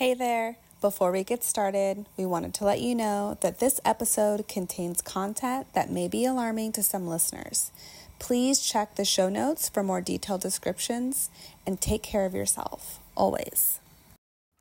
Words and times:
Hey 0.00 0.14
there! 0.14 0.56
Before 0.80 1.12
we 1.12 1.24
get 1.24 1.44
started, 1.44 2.06
we 2.16 2.24
wanted 2.24 2.54
to 2.54 2.64
let 2.64 2.80
you 2.80 2.94
know 2.94 3.36
that 3.42 3.58
this 3.58 3.82
episode 3.84 4.48
contains 4.48 5.02
content 5.02 5.66
that 5.74 5.90
may 5.90 6.08
be 6.08 6.24
alarming 6.24 6.72
to 6.72 6.82
some 6.82 7.06
listeners. 7.06 7.70
Please 8.18 8.60
check 8.60 8.94
the 8.94 9.04
show 9.04 9.28
notes 9.28 9.68
for 9.68 9.82
more 9.82 10.00
detailed 10.00 10.40
descriptions 10.40 11.28
and 11.66 11.82
take 11.82 12.02
care 12.02 12.24
of 12.24 12.32
yourself, 12.32 12.98
always. 13.14 13.78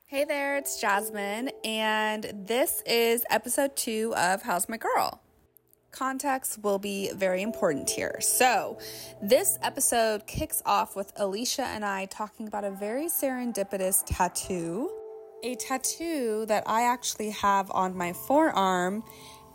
Hey 0.07 0.25
there, 0.25 0.57
it's 0.57 0.81
Jasmine, 0.81 1.52
and 1.64 2.30
this 2.34 2.84
is 2.86 3.24
episode 3.30 3.78
two 3.78 4.14
of 4.18 4.42
How's 4.42 4.68
My 4.68 4.76
Girl? 4.76 5.21
Context 5.92 6.62
will 6.62 6.80
be 6.80 7.14
very 7.14 7.42
important 7.42 7.90
here. 7.90 8.18
So, 8.20 8.78
this 9.21 9.58
episode 9.64 10.28
kicks 10.28 10.62
off 10.66 10.98
with 10.98 11.16
Alisha 11.16 11.64
and 11.64 11.86
I 11.86 12.08
talking 12.08 12.46
about 12.46 12.66
a 12.66 12.71
very 12.71 13.06
serendipitous 13.06 14.04
tattoo 14.06 14.98
a 15.44 15.56
tattoo 15.56 16.46
that 16.48 16.64
I 16.66 16.84
actually 16.84 17.32
have 17.32 17.71
on 17.71 17.96
my 17.96 18.14
forearm 18.14 19.04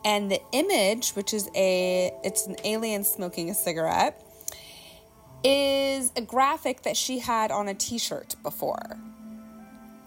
and 0.05 0.31
the 0.31 0.41
image 0.53 1.11
which 1.13 1.33
is 1.33 1.51
a 1.55 2.13
it's 2.23 2.47
an 2.47 2.57
alien 2.65 3.05
smoking 3.05 3.51
a 3.51 3.55
cigarette 3.55 4.21
is 5.45 6.11
a 6.17 6.23
graphic 6.23 6.83
that 6.83 6.97
she 6.97 7.19
had 7.19 7.51
on 7.51 7.69
a 7.69 7.75
t-shirt 7.75 8.35
before. 8.43 8.99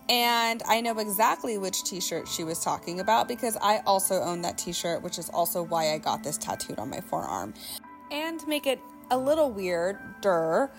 And 0.09 0.63
I 0.67 0.81
know 0.81 0.97
exactly 0.97 1.57
which 1.57 1.83
t 1.83 1.99
shirt 1.99 2.27
she 2.27 2.43
was 2.43 2.63
talking 2.63 2.99
about 3.01 3.27
because 3.27 3.57
I 3.61 3.81
also 3.85 4.15
own 4.21 4.41
that 4.43 4.57
t 4.57 4.71
shirt, 4.71 5.03
which 5.03 5.19
is 5.19 5.29
also 5.29 5.61
why 5.61 5.93
I 5.93 5.97
got 5.97 6.23
this 6.23 6.37
tattooed 6.37 6.79
on 6.79 6.89
my 6.89 7.01
forearm. 7.01 7.53
And 8.09 8.45
make 8.47 8.65
it 8.65 8.79
a 9.11 9.17
little 9.17 9.51
weirder, 9.51 10.71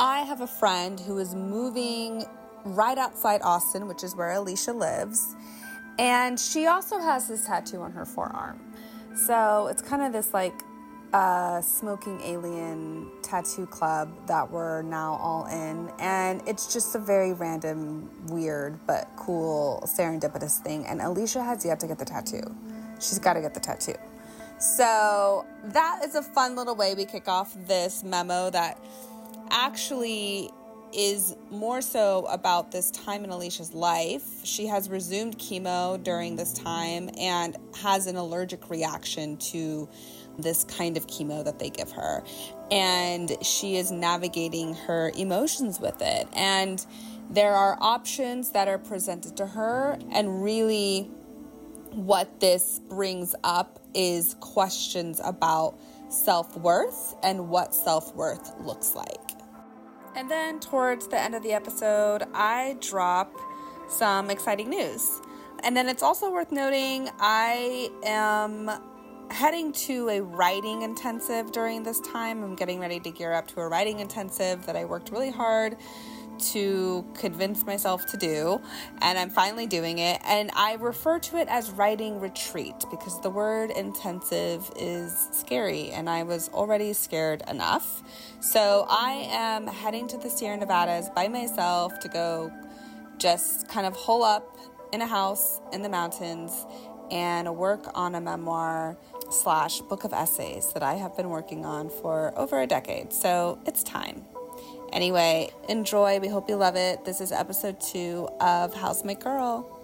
I 0.00 0.20
have 0.20 0.40
a 0.40 0.46
friend 0.46 0.98
who 0.98 1.18
is 1.18 1.34
moving 1.34 2.24
right 2.64 2.98
outside 2.98 3.40
Austin, 3.42 3.88
which 3.88 4.04
is 4.04 4.14
where 4.16 4.28
Alisha 4.28 4.74
lives. 4.74 5.34
And 5.98 6.38
she 6.38 6.66
also 6.66 6.98
has 6.98 7.28
this 7.28 7.46
tattoo 7.46 7.80
on 7.82 7.92
her 7.92 8.04
forearm. 8.04 8.60
So 9.26 9.68
it's 9.68 9.82
kind 9.82 10.02
of 10.02 10.12
this 10.12 10.32
like 10.32 10.54
uh, 11.12 11.60
smoking 11.60 12.20
alien 12.22 13.10
tattoo 13.22 13.66
club 13.66 14.12
that 14.26 14.50
we're 14.50 14.82
now 14.82 15.18
all 15.20 15.46
in. 15.46 15.90
And 15.98 16.42
it's 16.46 16.72
just 16.72 16.94
a 16.94 16.98
very 16.98 17.32
random, 17.32 18.08
weird, 18.26 18.78
but 18.86 19.10
cool, 19.16 19.82
serendipitous 19.86 20.58
thing. 20.60 20.86
And 20.86 21.00
Alisha 21.00 21.44
has 21.44 21.64
yet 21.64 21.80
to 21.80 21.86
get 21.86 21.98
the 21.98 22.04
tattoo. 22.04 22.42
She's 22.96 23.18
got 23.18 23.34
to 23.34 23.40
get 23.40 23.54
the 23.54 23.60
tattoo. 23.60 23.94
So 24.58 25.46
that 25.64 26.02
is 26.04 26.14
a 26.14 26.22
fun 26.22 26.54
little 26.54 26.76
way 26.76 26.94
we 26.94 27.06
kick 27.06 27.28
off 27.28 27.54
this 27.66 28.04
memo 28.04 28.50
that 28.50 28.78
actually 29.50 30.50
is 30.92 31.36
more 31.50 31.80
so 31.80 32.26
about 32.30 32.72
this 32.72 32.90
time 32.90 33.24
in 33.24 33.30
Alisha's 33.30 33.74
life. 33.74 34.44
She 34.44 34.66
has 34.66 34.88
resumed 34.88 35.38
chemo 35.38 36.02
during 36.02 36.36
this 36.36 36.52
time 36.52 37.10
and 37.18 37.56
has 37.80 38.06
an 38.06 38.16
allergic 38.16 38.70
reaction 38.70 39.36
to 39.38 39.88
this 40.38 40.64
kind 40.64 40.96
of 40.96 41.06
chemo 41.06 41.44
that 41.44 41.58
they 41.58 41.70
give 41.70 41.92
her. 41.92 42.22
And 42.70 43.36
she 43.42 43.76
is 43.76 43.90
navigating 43.90 44.74
her 44.74 45.12
emotions 45.16 45.80
with 45.80 46.00
it. 46.00 46.28
And 46.32 46.84
there 47.30 47.54
are 47.54 47.78
options 47.80 48.50
that 48.52 48.66
are 48.66 48.78
presented 48.78 49.36
to 49.36 49.46
her, 49.46 49.98
and 50.10 50.42
really, 50.42 51.10
what 51.92 52.40
this 52.40 52.80
brings 52.88 53.34
up 53.44 53.78
is 53.94 54.34
questions 54.40 55.20
about 55.24 55.78
self 56.08 56.56
worth 56.56 57.14
and 57.22 57.48
what 57.48 57.74
self 57.74 58.14
worth 58.16 58.52
looks 58.60 58.94
like. 58.96 59.19
And 60.14 60.30
then 60.30 60.60
towards 60.60 61.06
the 61.06 61.20
end 61.20 61.34
of 61.34 61.42
the 61.42 61.52
episode, 61.52 62.24
I 62.34 62.76
drop 62.80 63.32
some 63.88 64.30
exciting 64.30 64.70
news. 64.70 65.20
And 65.62 65.76
then 65.76 65.88
it's 65.88 66.02
also 66.02 66.30
worth 66.30 66.52
noting 66.52 67.10
I 67.18 67.90
am 68.04 68.70
heading 69.30 69.72
to 69.72 70.08
a 70.08 70.20
writing 70.20 70.82
intensive 70.82 71.52
during 71.52 71.82
this 71.82 72.00
time. 72.00 72.42
I'm 72.42 72.56
getting 72.56 72.80
ready 72.80 72.98
to 73.00 73.10
gear 73.10 73.32
up 73.32 73.46
to 73.48 73.60
a 73.60 73.68
writing 73.68 74.00
intensive 74.00 74.66
that 74.66 74.76
I 74.76 74.84
worked 74.84 75.10
really 75.10 75.30
hard 75.30 75.76
to 76.52 77.04
convince 77.14 77.64
myself 77.64 78.06
to 78.06 78.16
do, 78.16 78.60
and 79.00 79.18
I'm 79.18 79.30
finally 79.30 79.66
doing 79.66 79.98
it. 79.98 80.20
And 80.24 80.50
I 80.54 80.74
refer 80.74 81.18
to 81.18 81.36
it 81.36 81.48
as 81.48 81.70
writing 81.70 82.20
retreat 82.20 82.74
because 82.90 83.20
the 83.20 83.30
word 83.30 83.70
intensive 83.70 84.70
is 84.76 85.28
scary, 85.32 85.90
and 85.90 86.08
I 86.08 86.22
was 86.22 86.48
already 86.50 86.92
scared 86.92 87.42
enough. 87.48 88.02
So 88.40 88.86
I 88.88 89.28
am 89.30 89.66
heading 89.66 90.08
to 90.08 90.18
the 90.18 90.30
Sierra 90.30 90.56
Nevadas 90.56 91.10
by 91.10 91.28
myself 91.28 91.98
to 92.00 92.08
go 92.08 92.52
just 93.18 93.68
kind 93.68 93.86
of 93.86 93.94
hole 93.94 94.22
up 94.22 94.58
in 94.92 95.02
a 95.02 95.06
house 95.06 95.60
in 95.72 95.82
the 95.82 95.88
mountains 95.88 96.66
and 97.10 97.54
work 97.56 97.86
on 97.94 98.14
a 98.14 98.20
memoir 98.20 98.96
slash 99.30 99.80
book 99.82 100.04
of 100.04 100.12
essays 100.12 100.72
that 100.72 100.82
I 100.82 100.94
have 100.94 101.16
been 101.16 101.28
working 101.28 101.64
on 101.64 101.90
for 101.90 102.32
over 102.36 102.60
a 102.60 102.66
decade. 102.66 103.12
So 103.12 103.58
it's 103.66 103.82
time. 103.82 104.24
Anyway, 104.92 105.52
enjoy. 105.68 106.18
We 106.18 106.26
hope 106.26 106.48
you 106.48 106.56
love 106.56 106.74
it. 106.74 107.04
This 107.04 107.20
is 107.20 107.30
episode 107.30 107.80
two 107.80 108.28
of 108.40 108.74
How's 108.74 109.04
My 109.04 109.14
Girl. 109.14 109.78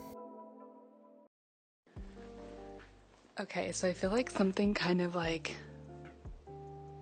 Okay, 3.38 3.70
so 3.70 3.86
I 3.86 3.92
feel 3.92 4.10
like 4.10 4.30
something 4.30 4.74
kind 4.74 5.00
of 5.00 5.14
like 5.14 5.54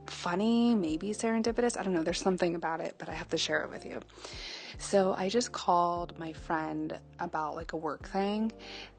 funny, 0.06 0.75
maybe 0.75 1.10
serendipitous. 1.10 1.78
I 1.78 1.82
don't 1.82 1.94
know. 1.94 2.03
There's 2.03 2.20
something 2.20 2.54
about 2.56 2.81
it, 2.81 2.94
but 2.98 3.09
I 3.09 3.15
have 3.15 3.31
to 3.31 3.38
share 3.38 3.62
it 3.62 3.70
with 3.70 3.87
you. 3.87 4.00
So 4.76 5.15
I 5.16 5.31
just 5.31 5.53
called 5.53 6.19
my 6.19 6.34
friend 6.34 6.98
about 7.21 7.56
like 7.56 7.72
a 7.72 7.76
work 7.78 8.06
thing, 8.09 8.53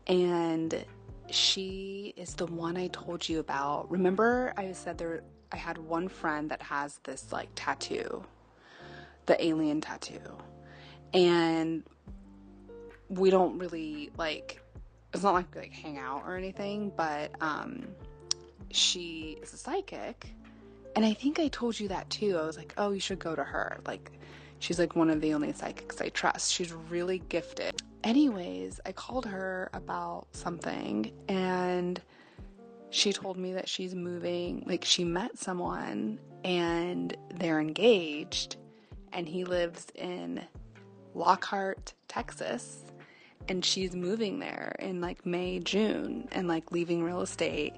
and 0.07 0.83
she 1.29 2.13
is 2.17 2.33
the 2.33 2.47
one 2.47 2.75
I 2.75 2.87
told 2.87 3.29
you 3.29 3.39
about. 3.39 3.91
Remember, 3.91 4.51
I 4.57 4.71
said 4.71 4.97
there. 4.97 5.21
I 5.51 5.57
had 5.57 5.77
one 5.77 6.07
friend 6.07 6.49
that 6.49 6.61
has 6.63 6.99
this 7.03 7.31
like 7.31 7.49
tattoo 7.53 8.25
the 9.25 9.43
alien 9.43 9.81
tattoo. 9.81 10.19
And 11.13 11.83
we 13.09 13.29
don't 13.29 13.57
really 13.59 14.09
like 14.17 14.61
it's 15.13 15.23
not 15.23 15.33
like 15.33 15.53
we 15.53 15.61
like 15.61 15.73
hang 15.73 15.97
out 15.97 16.23
or 16.25 16.35
anything, 16.35 16.91
but 16.95 17.31
um 17.41 17.87
she 18.71 19.37
is 19.41 19.53
a 19.53 19.57
psychic. 19.57 20.27
And 20.95 21.05
I 21.05 21.13
think 21.13 21.39
I 21.39 21.47
told 21.49 21.79
you 21.79 21.87
that 21.89 22.09
too. 22.09 22.37
I 22.37 22.45
was 22.45 22.57
like, 22.57 22.73
"Oh, 22.77 22.91
you 22.91 22.99
should 22.99 23.19
go 23.19 23.35
to 23.35 23.43
her." 23.43 23.79
Like 23.85 24.11
she's 24.59 24.79
like 24.79 24.95
one 24.95 25.09
of 25.09 25.21
the 25.21 25.33
only 25.33 25.53
psychics 25.53 26.01
I 26.01 26.09
trust. 26.09 26.53
She's 26.53 26.73
really 26.73 27.19
gifted. 27.29 27.81
Anyways, 28.03 28.79
I 28.85 28.91
called 28.91 29.25
her 29.25 29.69
about 29.73 30.27
something 30.31 31.11
and 31.27 31.99
she 32.89 33.11
told 33.11 33.37
me 33.37 33.53
that 33.53 33.67
she's 33.67 33.93
moving, 33.95 34.63
like 34.65 34.85
she 34.85 35.03
met 35.03 35.37
someone 35.37 36.19
and 36.43 37.15
they're 37.33 37.59
engaged 37.59 38.57
and 39.13 39.27
he 39.27 39.43
lives 39.43 39.87
in 39.95 40.41
Lockhart, 41.13 41.93
Texas. 42.07 42.83
And 43.47 43.63
she's 43.63 43.95
moving 43.95 44.39
there 44.39 44.75
in 44.79 45.01
like 45.01 45.25
May, 45.25 45.59
June, 45.59 46.27
and 46.31 46.47
like 46.47 46.71
leaving 46.71 47.03
real 47.03 47.21
estate. 47.21 47.73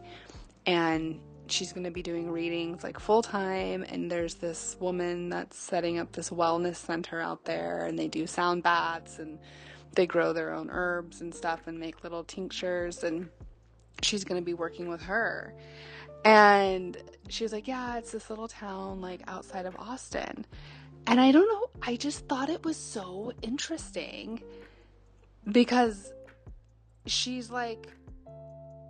And 0.66 1.20
she's 1.48 1.74
going 1.74 1.84
to 1.84 1.92
be 1.92 2.02
doing 2.02 2.32
readings 2.32 2.84
like 2.84 3.00
full 3.00 3.22
time. 3.22 3.84
And 3.84 4.10
there's 4.10 4.36
this 4.36 4.78
woman 4.80 5.30
that's 5.30 5.58
setting 5.58 6.00
up 6.00 6.12
this 6.14 6.30
wellness 6.30 6.76
center 6.76 7.20
out 7.20 7.46
there, 7.46 7.86
and 7.86 7.98
they 7.98 8.08
do 8.08 8.28
sound 8.28 8.64
baths 8.64 9.20
and 9.20 9.40
they 9.94 10.06
grow 10.06 10.32
their 10.32 10.54
own 10.54 10.70
herbs 10.70 11.22
and 11.22 11.34
stuff 11.34 11.68
and 11.68 11.80
make 11.80 12.04
little 12.04 12.24
tinctures. 12.24 13.04
And 13.04 13.30
she's 14.02 14.24
going 14.24 14.40
to 14.42 14.46
be 14.46 14.54
working 14.54 14.88
with 14.88 15.02
her. 15.02 15.54
And 16.24 16.98
she 17.30 17.44
was 17.44 17.54
like, 17.54 17.68
Yeah, 17.68 17.98
it's 17.98 18.12
this 18.12 18.30
little 18.30 18.48
town 18.48 19.02
like 19.02 19.22
outside 19.28 19.66
of 19.66 19.76
Austin. 19.78 20.46
And 21.08 21.22
I 21.22 21.32
don't 21.32 21.48
know, 21.48 21.70
I 21.82 21.96
just 21.96 22.28
thought 22.28 22.50
it 22.50 22.66
was 22.66 22.76
so 22.76 23.32
interesting 23.42 24.44
because 25.50 26.12
she's 27.06 27.50
like 27.50 27.88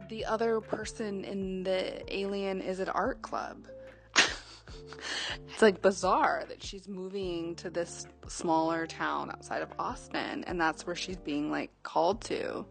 the 0.09 0.25
other 0.25 0.59
person 0.59 1.23
in 1.23 1.61
the 1.61 2.01
Alien 2.15 2.59
Is 2.59 2.79
It 2.79 2.89
Art 2.93 3.21
Club. 3.21 3.67
it's 4.15 5.61
like 5.61 5.83
bizarre 5.83 6.43
that 6.47 6.63
she's 6.63 6.87
moving 6.87 7.53
to 7.57 7.69
this 7.69 8.07
smaller 8.27 8.87
town 8.87 9.29
outside 9.29 9.61
of 9.61 9.69
Austin 9.77 10.43
and 10.45 10.59
that's 10.59 10.87
where 10.87 10.95
she's 10.95 11.17
being 11.17 11.51
like 11.51 11.69
called 11.83 12.21
to. 12.21 12.65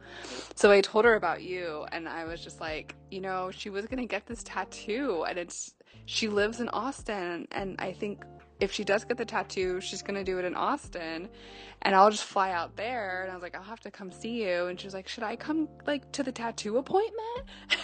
So 0.56 0.72
I 0.72 0.80
told 0.80 1.04
her 1.04 1.14
about 1.14 1.44
you 1.44 1.86
and 1.92 2.08
I 2.08 2.24
was 2.24 2.40
just 2.40 2.60
like, 2.60 2.96
you 3.12 3.20
know, 3.20 3.52
she 3.52 3.70
was 3.70 3.86
going 3.86 4.00
to 4.00 4.06
get 4.06 4.26
this 4.26 4.42
tattoo 4.42 5.24
and 5.28 5.38
it's 5.38 5.72
she 6.06 6.26
lives 6.26 6.58
in 6.58 6.68
Austin 6.70 7.46
and 7.52 7.76
I 7.78 7.92
think 7.92 8.24
if 8.60 8.72
she 8.72 8.84
does 8.84 9.04
get 9.04 9.16
the 9.16 9.24
tattoo, 9.24 9.80
she's 9.80 10.02
gonna 10.02 10.24
do 10.24 10.38
it 10.38 10.44
in 10.44 10.54
Austin, 10.54 11.28
and 11.82 11.94
I'll 11.94 12.10
just 12.10 12.24
fly 12.24 12.52
out 12.52 12.76
there. 12.76 13.22
And 13.22 13.30
I 13.30 13.34
was 13.34 13.42
like, 13.42 13.54
I'll 13.56 13.62
have 13.62 13.80
to 13.80 13.90
come 13.90 14.10
see 14.10 14.44
you. 14.44 14.66
And 14.66 14.78
she 14.80 14.86
was 14.86 14.94
like, 14.94 15.08
Should 15.08 15.24
I 15.24 15.36
come 15.36 15.68
like 15.86 16.10
to 16.12 16.22
the 16.22 16.32
tattoo 16.32 16.78
appointment? 16.78 17.44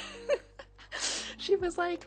she 1.43 1.57
was 1.57 1.77
like, 1.77 2.07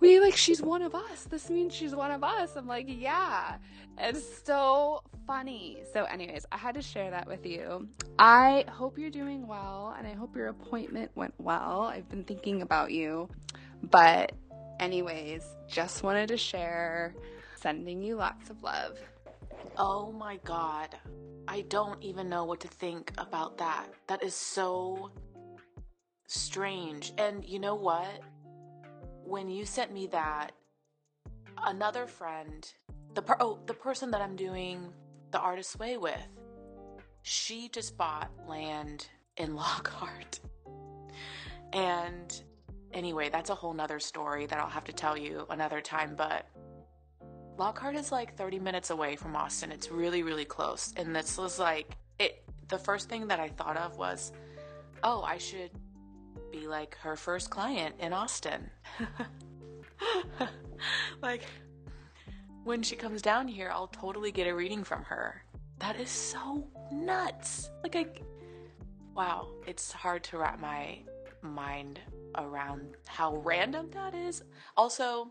"We 0.00 0.20
like 0.20 0.36
she's 0.36 0.62
one 0.62 0.82
of 0.82 0.94
us. 0.94 1.24
This 1.24 1.50
means 1.50 1.74
she's 1.74 1.94
one 1.94 2.10
of 2.10 2.22
us." 2.22 2.56
I'm 2.56 2.66
like, 2.66 2.86
"Yeah." 2.88 3.56
It's 3.98 4.44
so 4.44 5.02
funny. 5.26 5.82
So, 5.92 6.04
anyways, 6.04 6.44
I 6.52 6.58
had 6.58 6.74
to 6.74 6.82
share 6.82 7.10
that 7.10 7.26
with 7.26 7.46
you. 7.46 7.88
I 8.18 8.66
hope 8.68 8.98
you're 8.98 9.10
doing 9.10 9.46
well, 9.46 9.94
and 9.98 10.06
I 10.06 10.12
hope 10.12 10.36
your 10.36 10.48
appointment 10.48 11.10
went 11.14 11.32
well. 11.38 11.82
I've 11.82 12.08
been 12.10 12.24
thinking 12.24 12.60
about 12.60 12.92
you, 12.92 13.30
but 13.82 14.32
anyways, 14.80 15.44
just 15.66 16.02
wanted 16.02 16.28
to 16.28 16.36
share. 16.36 17.14
Sending 17.66 18.00
you 18.00 18.14
lots 18.14 18.48
of 18.48 18.62
love. 18.62 18.96
Oh 19.76 20.12
my 20.12 20.36
god. 20.44 20.94
I 21.48 21.62
don't 21.62 22.00
even 22.00 22.28
know 22.28 22.44
what 22.44 22.60
to 22.60 22.68
think 22.68 23.12
about 23.18 23.58
that. 23.58 23.86
That 24.06 24.22
is 24.22 24.36
so 24.36 25.10
strange. 26.28 27.12
And 27.18 27.44
you 27.44 27.58
know 27.58 27.74
what? 27.74 28.22
When 29.24 29.50
you 29.50 29.64
sent 29.64 29.92
me 29.92 30.06
that, 30.12 30.52
another 31.64 32.06
friend, 32.06 32.72
the 33.14 33.22
per- 33.22 33.38
oh, 33.40 33.58
the 33.66 33.74
person 33.74 34.12
that 34.12 34.20
I'm 34.20 34.36
doing 34.36 34.92
the 35.32 35.40
artist's 35.40 35.76
way 35.76 35.96
with, 35.96 36.22
she 37.22 37.68
just 37.70 37.96
bought 37.96 38.30
land 38.46 39.08
in 39.38 39.56
Lockhart. 39.56 40.38
And 41.72 42.32
anyway, 42.92 43.28
that's 43.28 43.50
a 43.50 43.56
whole 43.56 43.74
nother 43.74 43.98
story 43.98 44.46
that 44.46 44.56
I'll 44.56 44.68
have 44.68 44.84
to 44.84 44.92
tell 44.92 45.18
you 45.18 45.48
another 45.50 45.80
time, 45.80 46.14
but 46.16 46.46
Lockhart 47.58 47.96
is 47.96 48.12
like 48.12 48.36
30 48.36 48.58
minutes 48.58 48.90
away 48.90 49.16
from 49.16 49.34
Austin. 49.34 49.72
It's 49.72 49.90
really, 49.90 50.22
really 50.22 50.44
close. 50.44 50.92
And 50.96 51.16
this 51.16 51.38
was 51.38 51.58
like 51.58 51.96
it 52.18 52.42
the 52.68 52.78
first 52.78 53.08
thing 53.08 53.26
that 53.28 53.40
I 53.40 53.48
thought 53.48 53.76
of 53.76 53.96
was, 53.96 54.32
oh, 55.02 55.22
I 55.22 55.38
should 55.38 55.70
be 56.50 56.66
like 56.66 56.96
her 56.98 57.16
first 57.16 57.50
client 57.50 57.94
in 57.98 58.12
Austin. 58.12 58.70
like 61.22 61.42
when 62.64 62.82
she 62.82 62.96
comes 62.96 63.22
down 63.22 63.48
here, 63.48 63.70
I'll 63.72 63.86
totally 63.86 64.32
get 64.32 64.46
a 64.46 64.54
reading 64.54 64.84
from 64.84 65.02
her. 65.04 65.42
That 65.78 66.00
is 66.00 66.10
so 66.10 66.66
nuts. 66.90 67.70
Like 67.82 67.96
I 67.96 68.06
wow, 69.14 69.48
it's 69.66 69.92
hard 69.92 70.22
to 70.24 70.38
wrap 70.38 70.60
my 70.60 70.98
mind 71.40 72.00
around 72.36 72.96
how 73.06 73.36
random 73.36 73.88
that 73.92 74.14
is. 74.14 74.42
Also, 74.76 75.28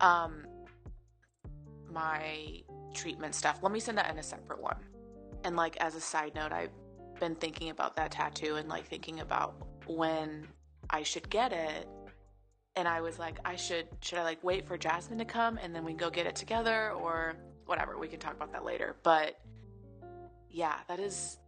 um 0.00 0.46
my 1.90 2.62
treatment 2.94 3.34
stuff. 3.34 3.58
Let 3.62 3.72
me 3.72 3.80
send 3.80 3.98
that 3.98 4.10
in 4.10 4.18
a 4.18 4.22
separate 4.22 4.60
one. 4.60 4.76
And 5.44 5.56
like 5.56 5.76
as 5.78 5.94
a 5.94 6.00
side 6.00 6.34
note, 6.34 6.52
I've 6.52 6.70
been 7.20 7.34
thinking 7.34 7.70
about 7.70 7.96
that 7.96 8.10
tattoo 8.10 8.56
and 8.56 8.68
like 8.68 8.86
thinking 8.86 9.20
about 9.20 9.54
when 9.86 10.46
I 10.90 11.02
should 11.02 11.28
get 11.30 11.52
it. 11.52 11.88
And 12.76 12.88
I 12.88 13.00
was 13.00 13.18
like, 13.18 13.38
I 13.44 13.56
should 13.56 13.86
should 14.00 14.18
I 14.18 14.24
like 14.24 14.42
wait 14.42 14.66
for 14.66 14.76
Jasmine 14.76 15.18
to 15.18 15.24
come 15.24 15.58
and 15.62 15.74
then 15.74 15.84
we 15.84 15.94
go 15.94 16.10
get 16.10 16.26
it 16.26 16.34
together 16.34 16.92
or 16.92 17.34
whatever. 17.66 17.98
We 17.98 18.08
can 18.08 18.18
talk 18.18 18.34
about 18.34 18.52
that 18.52 18.64
later. 18.64 18.96
But 19.02 19.38
yeah, 20.50 20.76
that 20.88 20.98
is 20.98 21.38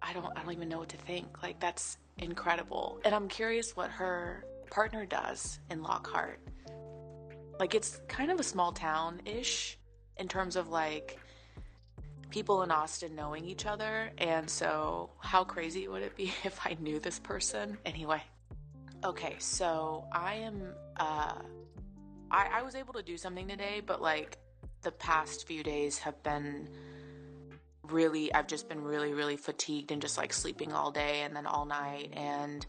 I 0.00 0.12
don't 0.12 0.26
I 0.36 0.42
don't 0.42 0.52
even 0.52 0.68
know 0.68 0.78
what 0.78 0.90
to 0.90 0.96
think. 0.96 1.42
Like 1.42 1.58
that's 1.58 1.98
incredible. 2.18 3.00
And 3.04 3.14
I'm 3.14 3.28
curious 3.28 3.74
what 3.76 3.90
her 3.90 4.44
partner 4.70 5.04
does 5.04 5.58
in 5.70 5.82
Lockhart. 5.82 6.40
Like 7.62 7.76
it's 7.76 8.00
kind 8.08 8.32
of 8.32 8.40
a 8.40 8.42
small 8.42 8.72
town 8.72 9.20
ish 9.24 9.78
in 10.16 10.26
terms 10.26 10.56
of 10.56 10.70
like 10.70 11.16
people 12.28 12.64
in 12.64 12.72
Austin 12.72 13.14
knowing 13.14 13.44
each 13.44 13.66
other. 13.66 14.10
And 14.18 14.50
so, 14.50 15.10
how 15.20 15.44
crazy 15.44 15.86
would 15.86 16.02
it 16.02 16.16
be 16.16 16.24
if 16.44 16.58
I 16.66 16.76
knew 16.80 16.98
this 16.98 17.20
person? 17.20 17.78
Anyway, 17.86 18.20
okay, 19.04 19.36
so 19.38 20.04
I 20.10 20.34
am, 20.34 20.74
uh, 20.96 21.34
I, 22.32 22.48
I 22.54 22.62
was 22.62 22.74
able 22.74 22.94
to 22.94 23.02
do 23.02 23.16
something 23.16 23.46
today, 23.46 23.80
but 23.86 24.02
like 24.02 24.38
the 24.80 24.90
past 24.90 25.46
few 25.46 25.62
days 25.62 25.98
have 25.98 26.20
been 26.24 26.68
really, 27.84 28.34
I've 28.34 28.48
just 28.48 28.68
been 28.68 28.82
really, 28.82 29.12
really 29.12 29.36
fatigued 29.36 29.92
and 29.92 30.02
just 30.02 30.18
like 30.18 30.32
sleeping 30.32 30.72
all 30.72 30.90
day 30.90 31.20
and 31.20 31.36
then 31.36 31.46
all 31.46 31.64
night. 31.64 32.10
And 32.14 32.66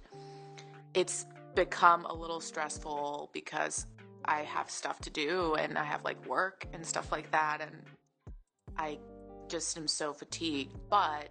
it's 0.94 1.25
become 1.56 2.06
a 2.06 2.13
little 2.13 2.40
stressful 2.40 3.31
because 3.34 3.88
I 4.25 4.41
have 4.41 4.69
stuff 4.69 4.99
to 5.01 5.09
do 5.09 5.55
and 5.55 5.77
I 5.77 5.83
have 5.83 6.03
like 6.03 6.25
work 6.27 6.65
and 6.73 6.85
stuff 6.85 7.11
like 7.11 7.31
that. 7.31 7.61
And 7.61 7.71
I 8.77 8.99
just 9.47 9.77
am 9.77 9.87
so 9.87 10.13
fatigued. 10.13 10.75
But 10.89 11.29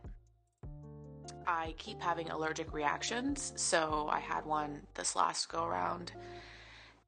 I 1.46 1.74
keep 1.78 2.00
having 2.00 2.30
allergic 2.30 2.72
reactions. 2.72 3.52
So 3.56 4.08
I 4.10 4.20
had 4.20 4.44
one 4.44 4.82
this 4.94 5.16
last 5.16 5.48
go 5.48 5.64
around. 5.64 6.12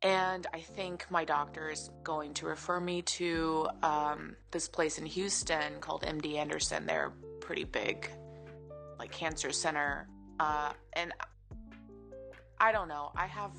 And 0.03 0.47
I 0.53 0.61
think 0.61 1.07
my 1.11 1.25
doctor 1.25 1.71
is 1.71 1.91
going 2.03 2.35
to 2.35 2.47
refer 2.47 2.79
me 2.79 3.01
to 3.03 3.69
um, 3.83 4.37
this 4.51 4.69
place 4.69 4.99
in 4.99 5.07
Houston 5.07 5.81
called 5.81 6.03
MD 6.03 6.35
Anderson. 6.37 6.85
They're 6.85 7.13
pretty 7.41 7.65
big, 7.65 8.11
like 8.99 9.11
cancer 9.13 9.51
center. 9.51 10.07
Uh, 10.39 10.73
and 10.93 11.13
I 12.61 12.71
don't 12.73 12.89
know. 12.89 13.13
I 13.17 13.27
have 13.27 13.53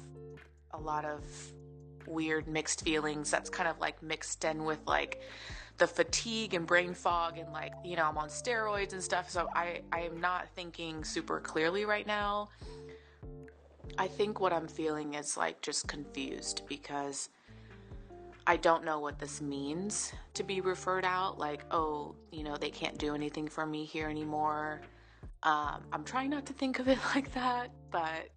a 0.72 0.78
lot 0.78 1.04
of 1.04 1.24
weird 2.08 2.48
mixed 2.48 2.82
feelings 2.82 3.32
that's 3.32 3.50
kind 3.50 3.70
of 3.70 3.80
like 3.80 4.02
mixed 4.02 4.44
in 4.44 4.64
with 4.64 4.80
like 4.86 5.22
the 5.78 5.88
fatigue 5.88 6.54
and 6.54 6.66
brain 6.66 6.94
fog 6.94 7.38
and 7.38 7.52
like 7.52 7.74
you 7.84 7.96
know 7.96 8.06
i'm 8.06 8.18
on 8.18 8.30
steroids 8.30 8.94
and 8.94 9.04
stuff 9.04 9.30
so 9.30 9.48
i 9.56 9.82
i 9.92 10.02
am 10.02 10.20
not 10.20 10.48
thinking 10.56 11.04
super 11.04 11.40
clearly 11.40 11.86
right 11.86 12.08
now. 12.08 12.50
I 13.98 14.08
think 14.08 14.40
what 14.40 14.52
i'm 14.52 14.68
feeling 14.68 15.14
is 15.14 15.38
like 15.38 15.62
just 15.62 15.88
confused 15.88 16.64
because 16.68 17.30
i 18.48 18.58
don't 18.58 18.84
know 18.84 19.00
what 19.00 19.20
this 19.20 19.42
means 19.42 20.12
to 20.34 20.44
be 20.44 20.60
referred 20.60 21.06
out 21.06 21.38
like 21.38 21.64
oh 21.72 22.16
you 22.32 22.44
know 22.44 22.58
they 22.58 22.72
can't 22.72 22.98
do 22.98 23.14
anything 23.16 23.48
for 23.48 23.66
me 23.66 23.86
here 23.86 24.10
anymore. 24.10 24.82
Um, 25.44 25.84
i'm 25.94 26.04
trying 26.04 26.30
not 26.30 26.46
to 26.48 26.54
think 26.54 26.80
of 26.80 26.88
it 26.88 26.98
like 27.16 27.34
that 27.34 27.70
but 27.92 28.30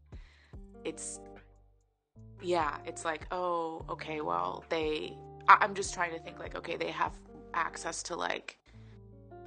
it's 0.85 1.21
yeah, 2.41 2.79
it's 2.87 3.05
like, 3.05 3.27
oh, 3.31 3.85
okay, 3.89 4.21
well, 4.21 4.65
they, 4.69 5.17
I- 5.49 5.59
I'm 5.61 5.75
just 5.75 5.95
trying 5.95 6.13
to 6.13 6.19
think 6.19 6.39
like, 6.39 6.57
okay, 6.57 6.77
they 6.77 6.91
have 6.91 7.13
access 7.55 8.03
to 8.05 8.17
like 8.17 8.59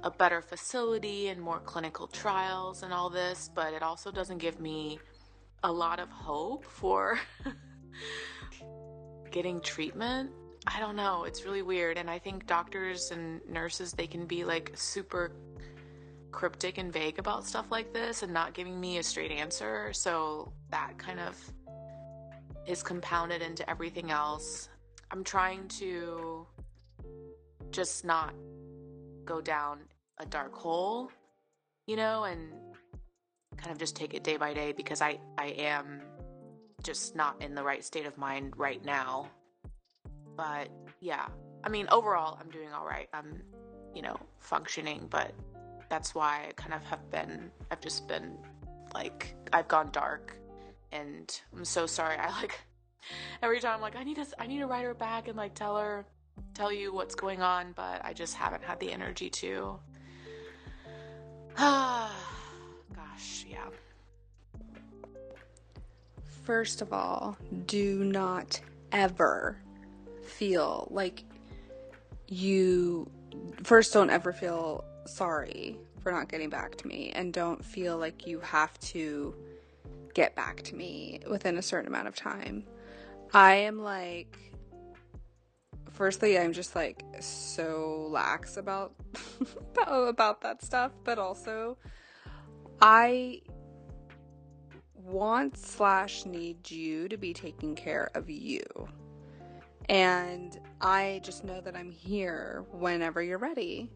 a 0.02 0.10
better 0.10 0.42
facility 0.42 1.28
and 1.28 1.40
more 1.40 1.60
clinical 1.60 2.06
trials 2.06 2.82
and 2.82 2.92
all 2.92 3.08
this, 3.08 3.50
but 3.54 3.72
it 3.72 3.82
also 3.82 4.10
doesn't 4.10 4.38
give 4.38 4.60
me 4.60 4.98
a 5.62 5.70
lot 5.72 6.00
of 6.00 6.10
hope 6.10 6.64
for 6.64 7.18
getting 9.30 9.60
treatment. 9.60 10.30
I 10.66 10.80
don't 10.80 10.96
know, 10.96 11.24
it's 11.24 11.44
really 11.44 11.62
weird. 11.62 11.98
And 11.98 12.10
I 12.10 12.18
think 12.18 12.46
doctors 12.46 13.10
and 13.10 13.40
nurses, 13.48 13.92
they 13.92 14.06
can 14.06 14.26
be 14.26 14.44
like 14.44 14.72
super 14.74 15.32
cryptic 16.32 16.78
and 16.78 16.92
vague 16.92 17.18
about 17.18 17.46
stuff 17.46 17.66
like 17.70 17.92
this 17.92 18.22
and 18.22 18.32
not 18.32 18.54
giving 18.54 18.80
me 18.80 18.98
a 18.98 19.02
straight 19.02 19.30
answer. 19.30 19.92
So 19.92 20.52
that 20.70 20.98
kind 20.98 21.20
of 21.20 21.36
is 22.66 22.82
compounded 22.82 23.42
into 23.42 23.68
everything 23.68 24.10
else. 24.10 24.68
I'm 25.10 25.24
trying 25.24 25.68
to 25.68 26.46
just 27.70 28.04
not 28.04 28.34
go 29.24 29.40
down 29.40 29.80
a 30.18 30.26
dark 30.26 30.54
hole, 30.54 31.10
you 31.86 31.96
know, 31.96 32.24
and 32.24 32.52
kind 33.56 33.70
of 33.70 33.78
just 33.78 33.96
take 33.96 34.14
it 34.14 34.24
day 34.24 34.36
by 34.36 34.54
day 34.54 34.72
because 34.72 35.00
I 35.00 35.18
I 35.38 35.46
am 35.58 36.02
just 36.82 37.14
not 37.14 37.40
in 37.40 37.54
the 37.54 37.62
right 37.62 37.84
state 37.84 38.06
of 38.06 38.18
mind 38.18 38.54
right 38.56 38.84
now. 38.84 39.28
But 40.36 40.68
yeah, 41.00 41.26
I 41.64 41.68
mean, 41.68 41.86
overall, 41.90 42.38
I'm 42.40 42.50
doing 42.50 42.72
all 42.72 42.84
right. 42.84 43.08
I'm, 43.12 43.42
you 43.94 44.02
know, 44.02 44.16
functioning, 44.38 45.06
but 45.10 45.32
that's 45.88 46.14
why 46.14 46.46
I 46.48 46.52
kind 46.52 46.74
of 46.74 46.82
have 46.84 47.10
been, 47.10 47.50
I've 47.70 47.80
just 47.80 48.08
been 48.08 48.36
like, 48.94 49.34
I've 49.52 49.68
gone 49.68 49.90
dark 49.92 50.36
and 50.92 51.40
I'm 51.56 51.64
so 51.64 51.86
sorry. 51.86 52.16
I 52.20 52.30
like 52.40 52.58
every 53.42 53.60
time 53.60 53.74
I'm 53.74 53.80
like 53.80 53.96
I 53.96 54.04
need 54.04 54.16
to 54.16 54.26
I 54.38 54.46
need 54.46 54.58
to 54.58 54.66
write 54.66 54.84
her 54.84 54.94
back 54.94 55.28
and 55.28 55.36
like 55.36 55.54
tell 55.54 55.76
her 55.76 56.06
tell 56.54 56.72
you 56.72 56.92
what's 56.92 57.14
going 57.14 57.42
on, 57.42 57.72
but 57.74 58.04
I 58.04 58.12
just 58.12 58.34
haven't 58.34 58.62
had 58.62 58.78
the 58.80 58.92
energy 58.92 59.30
to. 59.30 59.78
Ah, 61.58 62.14
gosh, 62.96 63.46
yeah. 63.48 63.68
First 66.44 66.82
of 66.82 66.92
all, 66.92 67.36
do 67.66 68.04
not 68.04 68.60
ever 68.90 69.56
feel 70.24 70.88
like 70.90 71.24
you 72.28 73.10
first 73.62 73.92
don't 73.92 74.10
ever 74.10 74.32
feel 74.32 74.84
sorry 75.06 75.76
for 76.00 76.10
not 76.10 76.28
getting 76.28 76.48
back 76.48 76.74
to 76.76 76.86
me 76.86 77.12
and 77.14 77.32
don't 77.32 77.64
feel 77.64 77.96
like 77.96 78.26
you 78.26 78.40
have 78.40 78.78
to 78.80 79.34
get 80.14 80.34
back 80.34 80.62
to 80.62 80.74
me 80.74 81.20
within 81.28 81.56
a 81.58 81.62
certain 81.62 81.88
amount 81.88 82.08
of 82.08 82.16
time. 82.16 82.64
I 83.32 83.54
am 83.54 83.78
like, 83.82 84.38
firstly, 85.92 86.38
I'm 86.38 86.52
just 86.52 86.74
like 86.74 87.02
so 87.20 88.08
lax 88.10 88.56
about 88.56 88.94
about 89.86 90.40
that 90.42 90.62
stuff, 90.62 90.92
but 91.04 91.18
also 91.18 91.78
I 92.80 93.42
want 94.94 95.56
slash 95.56 96.26
need 96.26 96.70
you 96.70 97.08
to 97.08 97.16
be 97.16 97.32
taking 97.32 97.74
care 97.74 98.10
of 98.14 98.28
you. 98.30 98.62
And 99.88 100.58
I 100.80 101.20
just 101.24 101.44
know 101.44 101.60
that 101.60 101.76
I'm 101.76 101.90
here 101.90 102.64
whenever 102.72 103.22
you're 103.22 103.38
ready. 103.38 103.90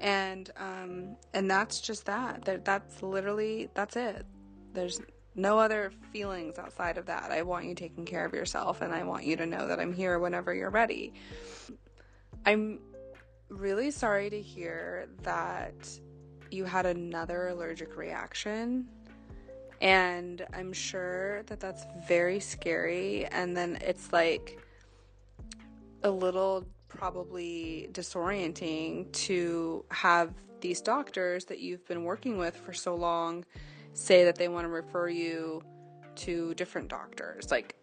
And 0.00 0.50
um 0.56 1.16
and 1.34 1.50
that's 1.50 1.80
just 1.80 2.06
that. 2.06 2.44
that 2.44 2.64
that's 2.64 3.02
literally 3.02 3.68
that's 3.74 3.96
it. 3.96 4.26
There's 4.72 5.00
no 5.40 5.58
other 5.58 5.90
feelings 6.12 6.58
outside 6.58 6.98
of 6.98 7.06
that. 7.06 7.30
I 7.30 7.42
want 7.42 7.64
you 7.64 7.74
taking 7.74 8.04
care 8.04 8.24
of 8.24 8.34
yourself 8.34 8.82
and 8.82 8.92
I 8.92 9.02
want 9.04 9.24
you 9.24 9.36
to 9.36 9.46
know 9.46 9.66
that 9.66 9.80
I'm 9.80 9.92
here 9.92 10.18
whenever 10.18 10.54
you're 10.54 10.70
ready. 10.70 11.14
I'm 12.44 12.80
really 13.48 13.90
sorry 13.90 14.30
to 14.30 14.40
hear 14.40 15.08
that 15.22 15.74
you 16.50 16.64
had 16.64 16.86
another 16.86 17.48
allergic 17.48 17.96
reaction. 17.96 18.88
And 19.80 20.44
I'm 20.52 20.72
sure 20.72 21.42
that 21.44 21.58
that's 21.58 21.86
very 22.06 22.38
scary. 22.38 23.24
And 23.26 23.56
then 23.56 23.78
it's 23.80 24.12
like 24.12 24.58
a 26.02 26.10
little 26.10 26.66
probably 26.88 27.88
disorienting 27.92 29.10
to 29.12 29.84
have 29.90 30.34
these 30.60 30.82
doctors 30.82 31.46
that 31.46 31.60
you've 31.60 31.86
been 31.86 32.04
working 32.04 32.36
with 32.36 32.56
for 32.56 32.74
so 32.74 32.94
long 32.94 33.44
say 33.92 34.24
that 34.24 34.36
they 34.36 34.48
want 34.48 34.64
to 34.64 34.68
refer 34.68 35.08
you 35.08 35.62
to 36.16 36.54
different 36.54 36.88
doctors. 36.88 37.50
Like, 37.50 37.76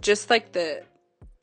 just 0.00 0.30
like 0.30 0.52
the 0.52 0.82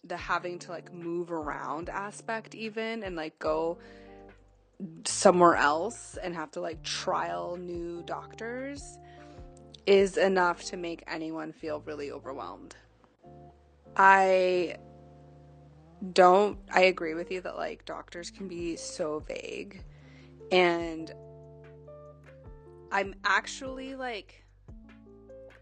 the 0.04 0.18
having 0.18 0.58
to 0.58 0.72
like 0.72 0.92
move 0.92 1.32
around 1.32 1.88
aspect 1.90 2.56
even 2.56 3.04
and 3.04 3.16
like 3.16 3.38
go 3.38 3.78
somewhere 5.06 5.56
else 5.56 6.18
and 6.24 6.34
have 6.34 6.50
to 6.52 6.60
like 6.60 6.82
trial 6.82 7.56
new 7.56 8.02
doctors 8.08 8.98
is 9.86 10.18
enough 10.18 10.64
to 10.64 10.78
make 10.78 11.04
anyone 11.08 11.52
feel 11.52 11.82
really 11.82 12.12
overwhelmed. 12.12 12.76
I 13.96 14.78
don't 16.14 16.58
I 16.74 16.82
agree 16.84 17.14
with 17.14 17.30
you 17.32 17.42
that 17.42 17.56
like 17.56 17.86
doctors 17.86 18.32
can 18.32 18.48
be 18.48 18.76
so 18.76 19.20
vague 19.20 19.84
and 20.52 21.14
I'm 22.92 23.16
actually 23.24 23.96
like 23.96 24.44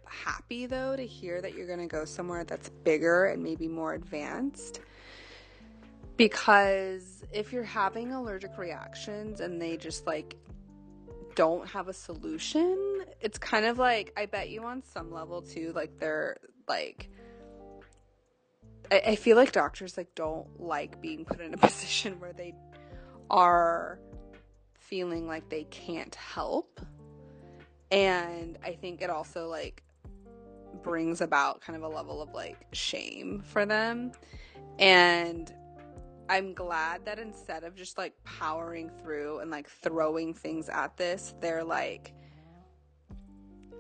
happy 0.06 0.66
though 0.66 0.96
to 0.96 1.06
hear 1.06 1.42
that 1.42 1.54
you're 1.54 1.68
going 1.68 1.80
to 1.80 1.88
go 1.88 2.04
somewhere 2.04 2.44
that's 2.44 2.70
bigger 2.70 3.26
and 3.26 3.44
maybe 3.44 3.68
more 3.68 3.94
advanced 3.94 4.82
because 6.18 7.24
if 7.32 7.54
you're 7.54 7.64
having 7.64 8.12
allergic 8.12 8.58
reactions 8.58 9.40
and 9.40 9.62
they 9.62 9.78
just 9.78 10.06
like 10.06 10.36
don't 11.36 11.66
have 11.70 11.88
a 11.88 11.94
solution, 11.94 13.06
it's 13.22 13.38
kind 13.38 13.66
of 13.66 13.78
like 13.78 14.12
I 14.18 14.26
bet 14.26 14.50
you 14.50 14.66
on 14.66 14.84
some 14.84 15.12
level 15.12 15.42
too, 15.42 15.72
like 15.74 15.98
they're 15.98 16.36
like 16.68 17.10
I, 18.92 19.02
I 19.08 19.16
feel 19.16 19.38
like 19.38 19.54
doctors 19.54 19.96
like 19.96 20.14
don't 20.16 20.60
like 20.60 21.02
being 21.02 21.24
put 21.24 21.40
in 21.40 21.54
a 21.54 21.58
position 21.70 22.20
where 22.20 22.34
they 22.34 22.54
are 23.30 24.00
feeling 24.74 25.28
like 25.28 25.48
they 25.50 25.64
can't 25.66 26.16
help. 26.16 26.82
And 27.92 28.58
I 28.64 28.74
think 28.74 29.02
it 29.02 29.10
also 29.10 29.48
like 29.48 29.84
brings 30.84 31.22
about 31.22 31.62
kind 31.62 31.76
of 31.76 31.84
a 31.84 31.94
level 31.94 32.22
of 32.22 32.34
like 32.34 32.66
shame 32.72 33.42
for 33.46 33.66
them. 33.66 34.12
And 34.78 35.54
I'm 36.30 36.54
glad 36.54 37.06
that 37.06 37.18
instead 37.18 37.64
of 37.64 37.76
just 37.76 37.98
like 37.98 38.14
powering 38.24 38.92
through 39.02 39.40
and 39.40 39.50
like 39.50 39.68
throwing 39.68 40.34
things 40.34 40.70
at 40.70 40.96
this, 40.96 41.34
they're 41.42 41.64
like 41.64 42.14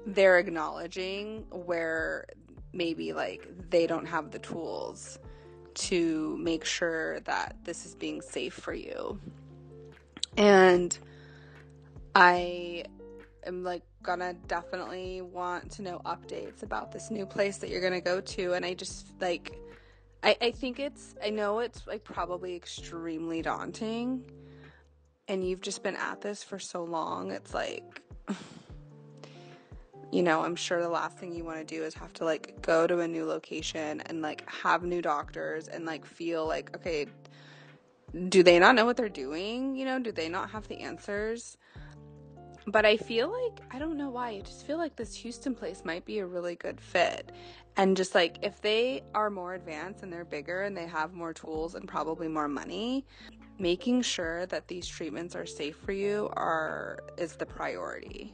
they're 0.06 0.40
acknowledging 0.40 1.46
where 1.52 2.26
maybe 2.74 3.14
like 3.14 3.48
they 3.70 3.86
don't 3.86 4.06
have 4.06 4.32
the 4.32 4.40
tools 4.40 5.20
to 5.76 6.38
make 6.38 6.66
sure 6.66 7.20
that 7.22 7.56
this 7.64 7.86
is 7.86 7.96
being 7.96 8.22
safe 8.22 8.54
for 8.54 8.74
you. 8.74 9.20
And 10.38 10.98
I 12.16 12.86
am 13.46 13.64
like 13.64 13.84
gonna 14.02 14.34
definitely 14.48 15.22
want 15.22 15.72
to 15.72 15.82
know 15.82 16.02
updates 16.06 16.64
about 16.64 16.92
this 16.92 17.12
new 17.12 17.26
place 17.26 17.58
that 17.58 17.70
you're 17.70 17.82
gonna 17.82 18.02
go 18.02 18.22
to 18.22 18.54
and 18.54 18.66
I 18.66 18.74
just 18.74 19.08
like 19.20 19.58
I, 20.24 20.36
I 20.42 20.52
think 20.52 20.80
it's 20.80 21.16
I 21.24 21.30
know 21.30 21.60
it's 21.60 21.86
like 21.88 22.04
probably 22.04 22.56
extremely 22.56 23.42
daunting 23.42 24.24
and 25.28 25.48
you've 25.48 25.62
just 25.62 25.84
been 25.84 25.96
at 25.96 26.22
this 26.22 26.44
for 26.44 26.60
so 26.60 26.84
long, 26.84 27.32
it's 27.32 27.54
like 27.54 28.02
you 30.12 30.24
know, 30.24 30.44
I'm 30.44 30.56
sure 30.56 30.82
the 30.82 30.90
last 30.90 31.18
thing 31.18 31.34
you 31.34 31.44
want 31.44 31.60
to 31.60 31.64
do 31.64 31.84
is 31.84 31.94
have 31.96 32.14
to 32.14 32.26
like 32.26 32.62
go 32.62 32.88
to 32.88 33.00
a 33.00 33.08
new 33.08 33.26
location 33.26 34.02
and 34.02 34.22
like 34.22 34.50
have 34.50 34.84
new 34.84 35.02
doctors 35.02 35.68
and 35.68 35.86
like 35.86 36.06
feel 36.06 36.48
like, 36.48 36.76
okay, 36.76 37.06
do 38.28 38.42
they 38.42 38.58
not 38.58 38.74
know 38.74 38.86
what 38.86 38.98
they're 38.98 39.08
doing? 39.08 39.76
You 39.76 39.86
know, 39.86 40.00
do 40.00 40.12
they 40.12 40.30
not 40.30 40.50
have 40.50 40.68
the 40.68 40.80
answers? 40.80 41.58
But 42.68 42.86
I 42.86 42.98
feel 42.98 43.32
like, 43.32 43.60
I 43.72 43.80
don't 43.80 43.98
know 43.98 44.10
why, 44.10 44.30
I 44.30 44.40
just 44.42 44.66
feel 44.66 44.78
like 44.78 44.96
this 44.96 45.16
Houston 45.16 45.56
place 45.56 45.84
might 45.84 46.06
be 46.06 46.20
a 46.20 46.26
really 46.26 46.56
good 46.56 46.80
fit. 46.80 47.32
And 47.78 47.96
just 47.96 48.14
like 48.14 48.38
if 48.42 48.62
they 48.62 49.04
are 49.16 49.30
more 49.30 49.54
advanced 49.56 50.04
and 50.04 50.12
they're 50.12 50.26
bigger 50.26 50.64
and 50.64 50.76
they 50.76 50.88
have 50.88 51.14
more 51.14 51.34
tools 51.34 51.76
and 51.76 51.88
probably 51.88 52.28
more 52.28 52.48
money, 52.48 53.06
making 53.58 54.02
sure 54.02 54.46
that 54.48 54.68
these 54.68 54.88
treatments 54.88 55.36
are 55.36 55.46
safe 55.46 55.78
for 55.78 55.92
you 55.92 56.30
are 56.34 57.00
is 57.18 57.36
the 57.36 57.46
priority 57.46 58.34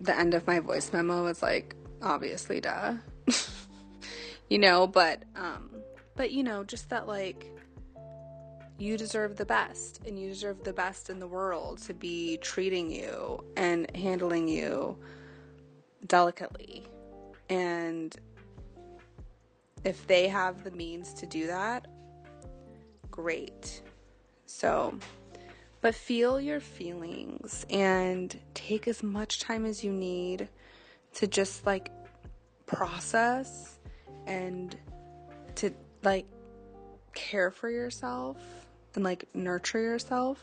the 0.00 0.16
end 0.16 0.34
of 0.34 0.46
my 0.46 0.60
voice 0.60 0.92
memo 0.92 1.24
was 1.24 1.42
like, 1.42 1.74
obviously, 2.02 2.60
duh. 2.60 2.94
you 4.48 4.58
know, 4.58 4.86
but, 4.86 5.22
um, 5.34 5.70
but 6.16 6.32
you 6.32 6.42
know, 6.42 6.64
just 6.64 6.90
that 6.90 7.06
like, 7.06 7.50
you 8.78 8.98
deserve 8.98 9.36
the 9.36 9.44
best 9.44 10.00
and 10.06 10.18
you 10.18 10.28
deserve 10.28 10.62
the 10.62 10.72
best 10.72 11.08
in 11.08 11.18
the 11.18 11.26
world 11.26 11.78
to 11.78 11.94
be 11.94 12.36
treating 12.38 12.90
you 12.90 13.42
and 13.56 13.94
handling 13.96 14.48
you 14.48 14.96
delicately. 16.06 16.84
And 17.48 18.14
if 19.84 20.06
they 20.06 20.28
have 20.28 20.62
the 20.62 20.70
means 20.72 21.14
to 21.14 21.26
do 21.26 21.46
that, 21.46 21.86
great. 23.10 23.82
So, 24.44 24.98
but 25.80 25.94
feel 25.94 26.40
your 26.40 26.60
feelings 26.60 27.64
and 27.70 28.38
take 28.54 28.88
as 28.88 29.02
much 29.02 29.40
time 29.40 29.64
as 29.64 29.82
you 29.82 29.92
need 29.92 30.48
to 31.14 31.26
just 31.26 31.64
like 31.64 31.90
process 32.66 33.78
and 34.26 34.76
to 35.54 35.72
like 36.02 36.26
care 37.14 37.50
for 37.50 37.70
yourself 37.70 38.65
and 38.96 39.04
like 39.04 39.26
nurture 39.34 39.80
yourself. 39.80 40.42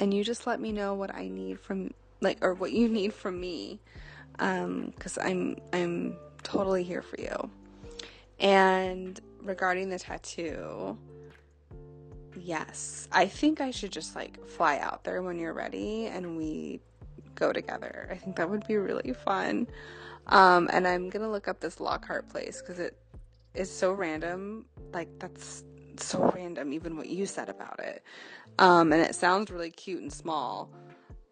And 0.00 0.12
you 0.12 0.24
just 0.24 0.46
let 0.46 0.60
me 0.60 0.72
know 0.72 0.94
what 0.94 1.14
I 1.14 1.28
need 1.28 1.60
from 1.60 1.92
like 2.20 2.38
or 2.42 2.54
what 2.54 2.72
you 2.72 2.88
need 2.88 3.12
from 3.12 3.40
me 3.40 3.80
um 4.38 4.92
cuz 4.98 5.18
I'm 5.18 5.56
I'm 5.72 6.16
totally 6.42 6.82
here 6.82 7.02
for 7.02 7.20
you. 7.20 7.50
And 8.40 9.20
regarding 9.42 9.90
the 9.90 9.98
tattoo, 9.98 10.96
Yes. 12.36 13.08
I 13.12 13.26
think 13.26 13.60
I 13.60 13.70
should 13.70 13.92
just 13.92 14.16
like 14.16 14.44
fly 14.46 14.78
out 14.78 15.04
there 15.04 15.22
when 15.22 15.38
you're 15.38 15.52
ready 15.52 16.06
and 16.06 16.36
we 16.36 16.80
go 17.34 17.52
together. 17.52 18.08
I 18.10 18.16
think 18.16 18.36
that 18.36 18.48
would 18.48 18.66
be 18.66 18.76
really 18.76 19.12
fun. 19.12 19.66
Um, 20.28 20.68
and 20.72 20.86
I'm 20.86 21.10
to 21.10 21.28
look 21.28 21.48
up 21.48 21.60
this 21.60 21.80
Lockhart 21.80 22.28
place 22.28 22.60
because 22.60 22.78
it 22.78 22.96
is 23.54 23.70
so 23.70 23.92
random. 23.92 24.64
Like, 24.92 25.08
that's 25.18 25.64
so 26.00 26.30
random, 26.34 26.72
even 26.72 26.96
what 26.96 27.08
you 27.08 27.26
said 27.26 27.48
about 27.48 27.80
it. 27.80 28.02
Um, 28.58 28.92
and 28.92 29.02
it 29.02 29.14
sounds 29.14 29.50
really 29.50 29.70
cute 29.70 30.02
and 30.02 30.12
small. 30.12 30.70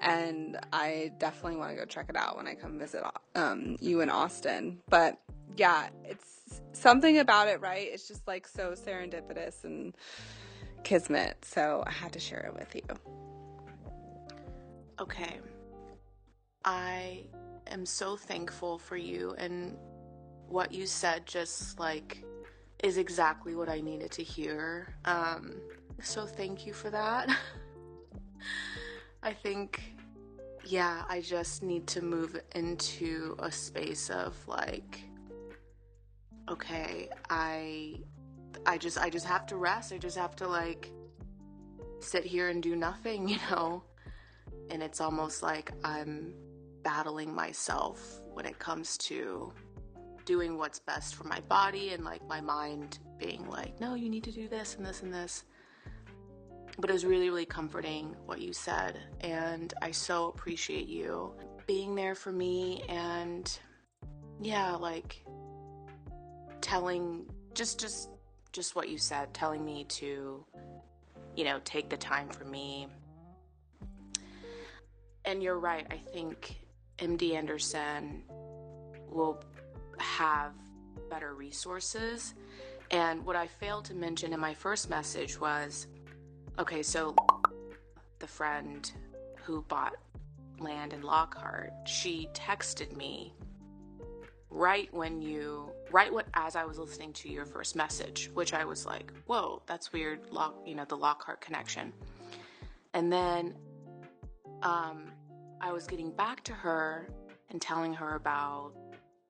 And 0.01 0.59
I 0.73 1.13
definitely 1.19 1.59
want 1.59 1.73
to 1.73 1.77
go 1.77 1.85
check 1.85 2.07
it 2.09 2.17
out 2.17 2.37
when 2.37 2.47
I 2.47 2.55
come 2.55 2.79
visit 2.79 3.03
um, 3.35 3.77
you 3.81 4.01
in 4.01 4.09
Austin. 4.09 4.79
But 4.89 5.19
yeah, 5.57 5.89
it's 6.05 6.61
something 6.73 7.19
about 7.19 7.49
it, 7.49 7.61
right? 7.61 7.89
It's 7.91 8.09
just 8.09 8.27
like 8.27 8.49
so 8.49 8.73
serendipitous 8.73 9.65
and 9.65 9.95
kismet, 10.85 11.45
so 11.45 11.85
I 11.87 11.91
had 11.91 12.13
to 12.15 12.19
share 12.19 12.41
it 12.41 12.55
with 12.55 12.75
you. 12.75 12.83
Okay. 14.99 15.39
I 16.65 17.25
am 17.67 17.87
so 17.87 18.17
thankful 18.17 18.79
for 18.79 18.97
you 18.97 19.35
and 19.39 19.77
what 20.49 20.73
you 20.73 20.87
said 20.87 21.27
just 21.27 21.79
like 21.79 22.25
is 22.83 22.99
exactly 22.99 23.55
what 23.55 23.69
I 23.69 23.81
needed 23.81 24.11
to 24.13 24.23
hear. 24.23 24.95
Um 25.05 25.61
so 26.03 26.27
thank 26.27 26.67
you 26.67 26.73
for 26.73 26.91
that. 26.91 27.29
I 29.23 29.33
think 29.33 29.95
yeah, 30.65 31.03
I 31.09 31.21
just 31.21 31.63
need 31.63 31.87
to 31.89 32.03
move 32.03 32.41
into 32.55 33.37
a 33.39 33.51
space 33.51 34.11
of 34.11 34.37
like 34.47 35.01
okay, 36.49 37.09
I 37.29 38.01
I 38.67 38.79
just 38.79 38.99
I 38.99 39.09
just 39.11 39.27
have 39.27 39.47
to 39.47 39.57
rest. 39.57 39.93
I 39.93 39.99
just 39.99 40.17
have 40.17 40.37
to 40.37 40.49
like 40.49 40.91
sit 42.01 42.25
here 42.25 42.49
and 42.49 42.63
do 42.63 42.77
nothing, 42.77 43.29
you 43.33 43.39
know. 43.51 43.83
And 44.71 44.83
it's 44.83 45.01
almost 45.01 45.43
like 45.43 45.73
I'm 45.85 46.35
battling 46.83 47.35
myself 47.35 48.21
when 48.33 48.47
it 48.47 48.59
comes 48.59 48.97
to 48.99 49.53
doing 50.31 50.57
what's 50.57 50.79
best 50.79 51.17
for 51.17 51.25
my 51.25 51.41
body 51.49 51.93
and 51.93 52.05
like 52.05 52.25
my 52.29 52.41
mind 52.41 53.01
being 53.19 53.45
like, 53.49 53.81
no, 53.81 53.97
you 53.97 54.09
need 54.09 54.23
to 54.23 54.31
do 54.31 54.47
this 54.47 54.77
and 54.77 54.87
this 54.87 55.03
and 55.03 55.13
this. 55.13 55.43
But 56.79 56.89
it 56.89 56.93
was 56.93 57.05
really, 57.05 57.29
really 57.31 57.45
comforting 57.45 58.15
what 58.27 58.41
you 58.41 58.53
said. 58.53 58.97
And 59.23 59.75
I 59.83 59.91
so 59.91 60.29
appreciate 60.29 60.87
you 60.87 61.35
being 61.67 61.97
there 61.97 62.15
for 62.15 62.31
me 62.31 62.85
and 62.89 63.59
yeah, 64.41 64.77
like 64.77 65.25
telling 66.61 67.27
just 67.53 67.81
just 67.81 68.11
just 68.53 68.77
what 68.77 68.89
you 68.89 68.99
said, 68.99 69.35
telling 69.35 69.65
me 69.65 69.83
to 69.89 70.47
you 71.35 71.43
know, 71.43 71.59
take 71.65 71.89
the 71.89 71.97
time 71.97 72.29
for 72.29 72.45
me. 72.45 72.87
And 75.25 75.43
you're 75.43 75.59
right. 75.59 75.89
I 75.91 75.97
think 75.97 76.61
MD 76.99 77.35
Anderson 77.35 78.23
will 79.11 79.43
have 80.01 80.53
better 81.09 81.35
resources. 81.35 82.35
And 82.91 83.25
what 83.25 83.37
I 83.37 83.47
failed 83.47 83.85
to 83.87 83.95
mention 83.95 84.33
in 84.33 84.41
my 84.41 84.55
first 84.55 84.91
message 84.91 85.39
was 85.41 85.87
okay, 86.59 86.83
so 86.83 87.15
the 88.19 88.27
friend 88.27 88.91
who 89.45 89.63
bought 89.63 89.95
land 90.59 90.93
in 90.93 91.03
Lockhart, 91.03 91.73
she 91.87 92.29
texted 92.35 92.97
me 92.97 93.33
right 94.51 94.93
when 94.93 95.23
you 95.23 95.71
right 95.93 96.13
what 96.13 96.27
as 96.35 96.57
I 96.57 96.65
was 96.65 96.79
listening 96.79 97.13
to 97.15 97.29
your 97.29 97.47
first 97.47 97.77
message, 97.77 98.31
which 98.35 98.53
I 98.53 98.65
was 98.65 98.85
like, 98.85 99.13
"Whoa, 99.27 99.63
that's 99.67 99.93
weird." 99.93 100.31
Lock, 100.31 100.57
you 100.67 100.75
know, 100.75 100.85
the 100.85 100.97
Lockhart 100.97 101.41
connection. 101.41 101.93
And 102.95 103.13
then 103.13 103.55
um 104.63 105.13
I 105.61 105.73
was 105.73 105.87
getting 105.87 106.11
back 106.11 106.43
to 106.45 106.53
her 106.53 107.09
and 107.51 107.61
telling 107.61 107.93
her 107.95 108.17
about 108.17 108.73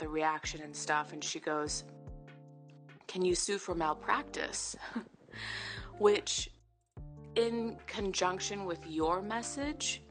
the 0.01 0.09
reaction 0.09 0.61
and 0.63 0.75
stuff 0.75 1.13
and 1.13 1.23
she 1.23 1.39
goes, 1.39 1.85
"Can 3.07 3.23
you 3.25 3.35
sue 3.35 3.59
for 3.59 3.75
malpractice?" 3.75 4.77
which 5.99 6.51
in 7.37 7.77
conjunction 7.87 8.65
with 8.65 8.85
your 8.87 9.23
message 9.23 10.03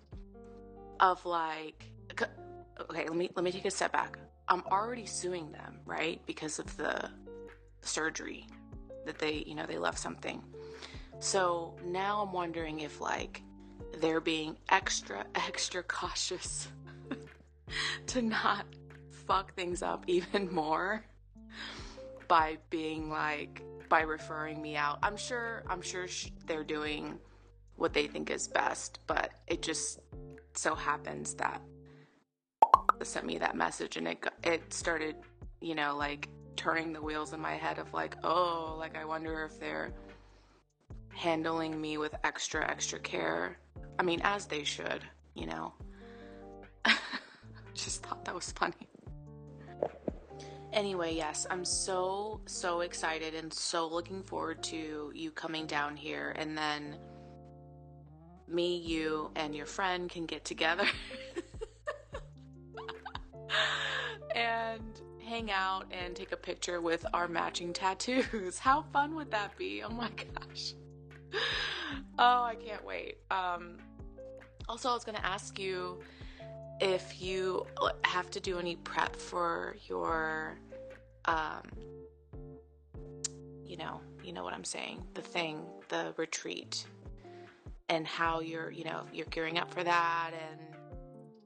of 1.00 1.25
like 1.25 1.91
okay, 2.81 3.05
let 3.05 3.15
me 3.15 3.29
let 3.36 3.43
me 3.43 3.51
take 3.51 3.65
a 3.65 3.72
step 3.72 3.91
back. 3.91 4.17
I'm 4.48 4.63
already 4.72 5.05
suing 5.05 5.51
them, 5.51 5.79
right? 5.86 6.22
Because 6.25 6.60
of 6.60 6.75
the 6.77 7.10
surgery 7.81 8.48
that 9.05 9.19
they, 9.19 9.43
you 9.46 9.55
know, 9.55 9.65
they 9.65 9.77
left 9.77 10.00
something. 10.00 10.41
So 11.19 11.75
now 11.86 12.22
I'm 12.22 12.34
wondering 12.34 12.79
if 12.79 13.01
like 13.01 13.43
they're 14.00 14.22
being 14.22 14.58
extra 14.69 15.25
extra 15.36 15.84
cautious 15.84 16.69
to 18.08 18.22
not 18.22 18.65
fuck 19.29 19.53
things 19.53 19.83
up 19.83 20.03
even 20.07 20.51
more 20.53 21.05
by 22.27 22.57
being 22.69 23.09
like 23.09 23.62
by 23.88 24.01
referring 24.01 24.62
me 24.62 24.75
out. 24.75 25.00
I'm 25.03 25.15
sure 25.15 25.63
I'm 25.67 25.81
sure 25.81 26.07
sh- 26.07 26.31
they're 26.48 26.63
doing 26.63 27.17
what 27.77 27.93
they 27.93 28.07
think 28.07 28.29
is 28.29 28.48
best, 28.48 29.00
but 29.07 29.31
it 29.48 29.62
just 29.62 30.00
so 30.53 30.75
happens 30.75 31.36
that 31.36 31.62
sent 33.03 33.25
me 33.25 33.38
that 33.38 33.55
message 33.55 33.98
and 33.98 34.07
it 34.07 34.25
it 34.43 34.74
started, 34.74 35.15
you 35.62 35.75
know, 35.75 35.95
like 35.95 36.27
turning 36.55 36.91
the 36.91 37.01
wheels 37.01 37.31
in 37.31 37.39
my 37.39 37.53
head 37.53 37.77
of 37.77 37.93
like, 37.93 38.17
oh, 38.24 38.75
like 38.77 38.98
I 38.98 39.05
wonder 39.05 39.45
if 39.45 39.59
they're 39.59 39.93
handling 41.09 41.79
me 41.79 41.98
with 41.98 42.15
extra 42.24 42.67
extra 42.69 43.00
care. 43.00 43.59
I 44.00 44.03
mean, 44.03 44.21
as 44.24 44.45
they 44.48 44.63
should, 44.63 45.03
you 45.36 45.45
know. 45.45 45.74
Just 47.74 48.03
thought 48.03 48.25
that 48.25 48.36
was 48.36 48.51
funny. 48.51 48.88
Anyway, 50.72 51.16
yes, 51.16 51.48
I'm 51.50 51.66
so 51.66 52.42
so 52.46 52.82
excited 52.82 53.34
and 53.34 53.52
so 53.52 53.88
looking 53.88 54.22
forward 54.24 54.62
to 54.64 55.12
you 55.16 55.32
coming 55.32 55.66
down 55.66 55.96
here 55.96 56.36
and 56.38 56.58
then 56.58 56.98
me, 58.48 58.78
you, 58.78 59.32
and 59.36 59.56
your 59.56 59.66
friend 59.66 60.10
can 60.10 60.26
get 60.26 60.46
together 60.46 60.86
and 64.36 65.01
hang 65.24 65.51
out 65.51 65.86
and 65.92 66.16
take 66.16 66.32
a 66.32 66.38
picture 66.38 66.82
with 66.82 67.05
our 67.14 67.27
matching 67.27 67.74
tattoos. 67.74 68.60
How 68.60 68.84
fun 68.94 69.16
would 69.16 69.32
that 69.32 69.58
be? 69.58 69.84
Oh 69.84 69.90
my 69.90 70.10
gosh. 70.10 70.74
Oh, 72.20 72.44
I 72.44 72.55
can't 72.55 72.86
wait. 72.86 73.18
Um, 73.32 73.77
also, 74.68 74.90
I 74.90 74.94
was 74.94 75.03
going 75.03 75.18
to 75.18 75.25
ask 75.25 75.58
you 75.58 76.00
if 76.79 77.22
you 77.22 77.65
have 78.05 78.29
to 78.31 78.39
do 78.39 78.57
any 78.57 78.75
prep 78.77 79.15
for 79.15 79.75
your, 79.87 80.57
um, 81.25 81.63
you 83.65 83.77
know, 83.77 84.00
you 84.24 84.33
know 84.33 84.44
what 84.44 84.53
I'm 84.53 84.63
saying, 84.63 85.03
the 85.13 85.22
thing, 85.22 85.65
the 85.89 86.13
retreat, 86.18 86.85
and 87.89 88.07
how 88.07 88.39
you're, 88.39 88.72
you 88.72 88.83
know, 88.83 89.03
you're 89.13 89.25
gearing 89.27 89.57
up 89.57 89.74
for 89.74 89.83
that 89.83 90.31
and 90.33 90.59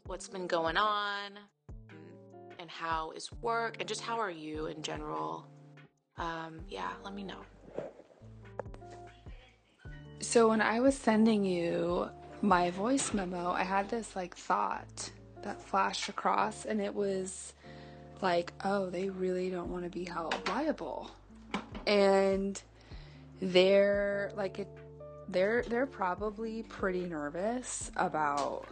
what's 0.06 0.28
been 0.28 0.48
going 0.48 0.78
on 0.78 1.32
and 2.60 2.70
how 2.70 3.12
is 3.12 3.32
work 3.42 3.78
and 3.80 3.88
just 3.88 4.02
how 4.02 4.20
are 4.20 4.32
you 4.32 4.68
in 4.68 4.82
general. 4.82 5.48
Um, 6.18 6.60
yeah, 6.70 6.92
let 7.04 7.14
me 7.14 7.24
know. 7.24 7.42
So 10.20 10.48
when 10.48 10.62
I 10.62 10.80
was 10.80 10.96
sending 10.96 11.44
you 11.44 12.10
my 12.42 12.70
voice 12.72 13.14
memo, 13.14 13.52
I 13.52 13.64
had 13.64 13.90
this 13.90 14.16
like 14.16 14.36
thought 14.36 15.12
that 15.44 15.62
flashed 15.62 16.10
across 16.10 16.66
and 16.66 16.82
it 16.82 16.94
was 16.94 17.54
like, 18.22 18.54
oh, 18.64 18.90
they 18.90 19.10
really 19.10 19.50
don't 19.50 19.70
want 19.70 19.84
to 19.84 19.90
be 19.90 20.06
held 20.06 20.36
liable. 20.48 21.12
And 21.86 22.62
they're 23.42 24.32
like 24.36 24.60
it 24.60 24.68
they're 25.28 25.64
they're 25.64 25.86
probably 25.86 26.64
pretty 26.64 27.06
nervous 27.06 27.92
about 27.96 28.66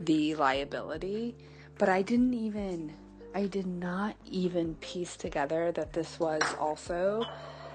the 0.00 0.34
liability, 0.34 1.36
but 1.78 1.88
I 1.88 2.02
didn't 2.02 2.34
even 2.34 2.92
I 3.34 3.46
did 3.46 3.66
not 3.66 4.16
even 4.24 4.74
piece 4.76 5.16
together 5.16 5.70
that 5.72 5.92
this 5.92 6.18
was 6.18 6.42
also 6.58 7.24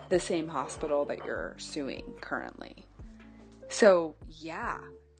the 0.10 0.20
same 0.20 0.48
hospital 0.48 1.06
that 1.06 1.26
you're 1.26 1.56
suing 1.58 2.04
currently. 2.22 2.86
So, 3.70 4.16
yeah, 4.30 4.78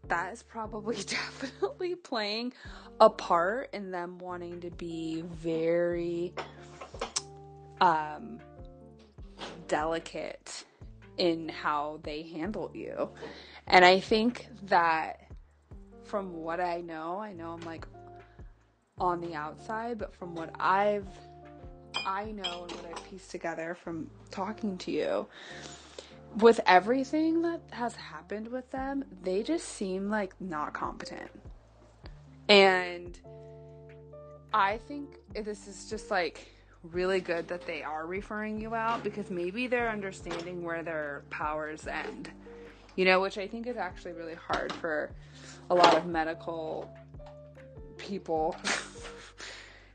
that 0.10 0.34
is 0.34 0.44
probably 0.44 0.96
definitely 1.04 1.96
playing 1.96 2.54
a 3.00 3.10
part 3.10 3.70
in 3.74 3.92
them 3.92 4.18
wanting 4.20 4.62
to 4.62 4.72
be 4.72 5.22
very 5.22 6.34
um 7.82 8.40
delicate 9.68 10.64
in 11.18 11.50
how 11.50 12.00
they 12.04 12.24
handle 12.24 12.72
you. 12.74 13.10
And 13.68 13.84
I 13.84 14.00
think 14.00 14.48
that 14.64 15.28
from 16.04 16.34
what 16.36 16.60
I 16.60 16.82
know, 16.82 17.20
I 17.20 17.34
know 17.34 17.52
I'm 17.52 17.62
like 17.62 17.86
on 18.98 19.22
the 19.22 19.34
outside, 19.34 19.98
but 19.98 20.14
from 20.14 20.36
what 20.36 20.52
I've 20.60 21.08
I 22.06 22.26
know 22.32 22.68
and 22.68 22.72
what 22.72 22.86
I've 22.86 23.10
pieced 23.10 23.32
together 23.32 23.76
from 23.76 24.10
talking 24.30 24.78
to 24.80 24.92
you, 24.92 25.28
with 26.38 26.60
everything 26.66 27.42
that 27.44 27.62
has 27.72 27.96
happened 27.96 28.48
with 28.50 28.70
them, 28.72 29.06
they 29.24 29.44
just 29.44 29.68
seem 29.68 30.10
like 30.10 30.34
not 30.42 30.74
competent. 30.74 31.32
And 32.50 33.18
I 34.54 34.78
think 34.88 35.18
this 35.34 35.68
is 35.68 35.90
just 35.90 36.12
like 36.12 36.48
really 36.84 37.20
good 37.20 37.48
that 37.48 37.66
they 37.66 37.82
are 37.82 38.06
referring 38.06 38.60
you 38.62 38.76
out 38.76 39.04
because 39.04 39.30
maybe 39.30 39.68
they're 39.68 39.90
understanding 39.90 40.64
where 40.64 40.84
their 40.84 41.24
powers 41.30 41.88
end. 41.88 42.30
You 42.96 43.06
know, 43.06 43.20
which 43.20 43.38
I 43.38 43.48
think 43.48 43.68
is 43.68 43.78
actually 43.78 44.14
really 44.14 44.36
hard 44.36 44.72
for 44.74 45.12
a 45.70 45.76
lot 45.76 45.96
of 45.98 46.06
medical 46.06 46.90
people 47.98 48.56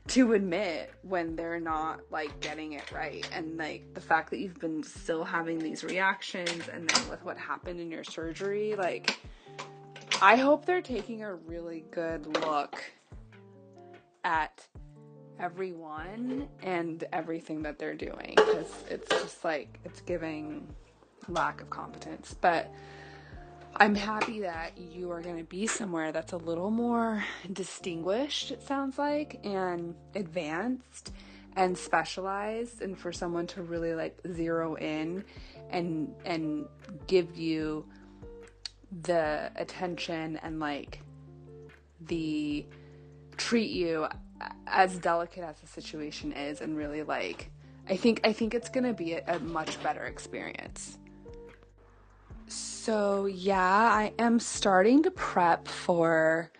to 0.07 0.33
admit 0.33 0.91
when 1.03 1.35
they're 1.35 1.59
not 1.59 2.01
like 2.09 2.39
getting 2.39 2.73
it 2.73 2.91
right. 2.91 3.27
And 3.33 3.57
like 3.57 3.93
the 3.93 4.01
fact 4.01 4.29
that 4.31 4.39
you've 4.39 4.59
been 4.59 4.83
still 4.83 5.23
having 5.23 5.59
these 5.59 5.83
reactions 5.83 6.67
and 6.67 6.89
then 6.89 7.09
with 7.09 7.23
what 7.23 7.37
happened 7.37 7.79
in 7.79 7.91
your 7.91 8.03
surgery 8.03 8.75
like 8.75 9.19
I 10.21 10.35
hope 10.35 10.65
they're 10.65 10.83
taking 10.83 11.23
a 11.23 11.33
really 11.33 11.83
good 11.89 12.27
look 12.43 12.83
at 14.23 14.63
everyone 15.39 16.47
and 16.61 17.03
everything 17.11 17.63
that 17.63 17.79
they're 17.79 17.95
doing. 17.95 18.33
Because 18.35 18.71
it's 18.87 19.09
just 19.09 19.43
like 19.43 19.79
it's 19.83 20.01
giving 20.01 20.67
lack 21.27 21.61
of 21.61 21.71
competence. 21.71 22.35
But 22.39 22.71
I'm 23.75 23.95
happy 23.95 24.41
that 24.41 24.77
you 24.77 25.11
are 25.11 25.21
going 25.21 25.37
to 25.37 25.43
be 25.43 25.65
somewhere 25.65 26.11
that's 26.11 26.33
a 26.33 26.37
little 26.37 26.69
more 26.69 27.23
distinguished, 27.51 28.51
it 28.51 28.61
sounds 28.61 28.97
like, 28.97 29.39
and 29.43 29.95
advanced 30.13 31.13
and 31.55 31.77
specialized 31.77 32.81
and 32.81 32.97
for 32.97 33.11
someone 33.11 33.47
to 33.47 33.61
really 33.61 33.93
like 33.93 34.17
zero 34.33 34.75
in 34.75 35.23
and 35.69 36.13
and 36.25 36.65
give 37.07 37.35
you 37.35 37.85
the 39.03 39.51
attention 39.55 40.39
and 40.43 40.59
like 40.59 41.01
the 42.07 42.65
treat 43.37 43.71
you 43.71 44.07
as 44.67 44.97
delicate 44.97 45.43
as 45.43 45.59
the 45.59 45.67
situation 45.67 46.31
is 46.31 46.61
and 46.61 46.77
really 46.77 47.03
like 47.03 47.49
I 47.89 47.97
think 47.97 48.21
I 48.23 48.31
think 48.31 48.53
it's 48.53 48.69
going 48.69 48.85
to 48.85 48.93
be 48.93 49.13
a, 49.13 49.23
a 49.35 49.39
much 49.39 49.81
better 49.83 50.05
experience. 50.05 50.97
So, 52.51 53.27
yeah, 53.27 53.61
I 53.61 54.11
am 54.19 54.39
starting 54.39 55.03
to 55.03 55.11
prep 55.11 55.67
for 55.69 56.51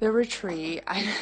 the 0.00 0.10
retreat. 0.10 0.82
I 0.86 1.12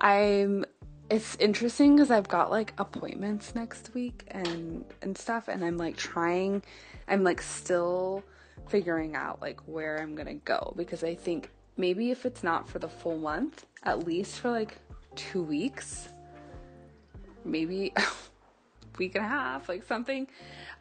I'm 0.00 0.64
it's 1.08 1.36
interesting 1.36 1.96
because 1.96 2.10
I've 2.10 2.28
got 2.28 2.50
like 2.50 2.72
appointments 2.78 3.54
next 3.54 3.94
week 3.94 4.24
and 4.28 4.84
and 5.02 5.16
stuff 5.16 5.48
and 5.48 5.64
I'm 5.64 5.76
like 5.76 5.96
trying 5.96 6.62
I'm 7.06 7.22
like 7.22 7.42
still 7.42 8.24
figuring 8.68 9.14
out 9.14 9.40
like 9.40 9.60
where 9.66 10.00
I'm 10.00 10.14
going 10.14 10.28
to 10.28 10.34
go 10.34 10.72
because 10.76 11.04
I 11.04 11.14
think 11.14 11.50
maybe 11.76 12.10
if 12.10 12.26
it's 12.26 12.42
not 12.42 12.68
for 12.68 12.78
the 12.78 12.88
full 12.88 13.18
month, 13.18 13.66
at 13.84 14.06
least 14.06 14.38
for 14.40 14.50
like 14.50 14.76
2 15.16 15.42
weeks, 15.42 16.08
maybe 17.44 17.92
week 18.98 19.14
and 19.14 19.24
a 19.24 19.28
half, 19.28 19.68
like 19.68 19.84
something 19.84 20.26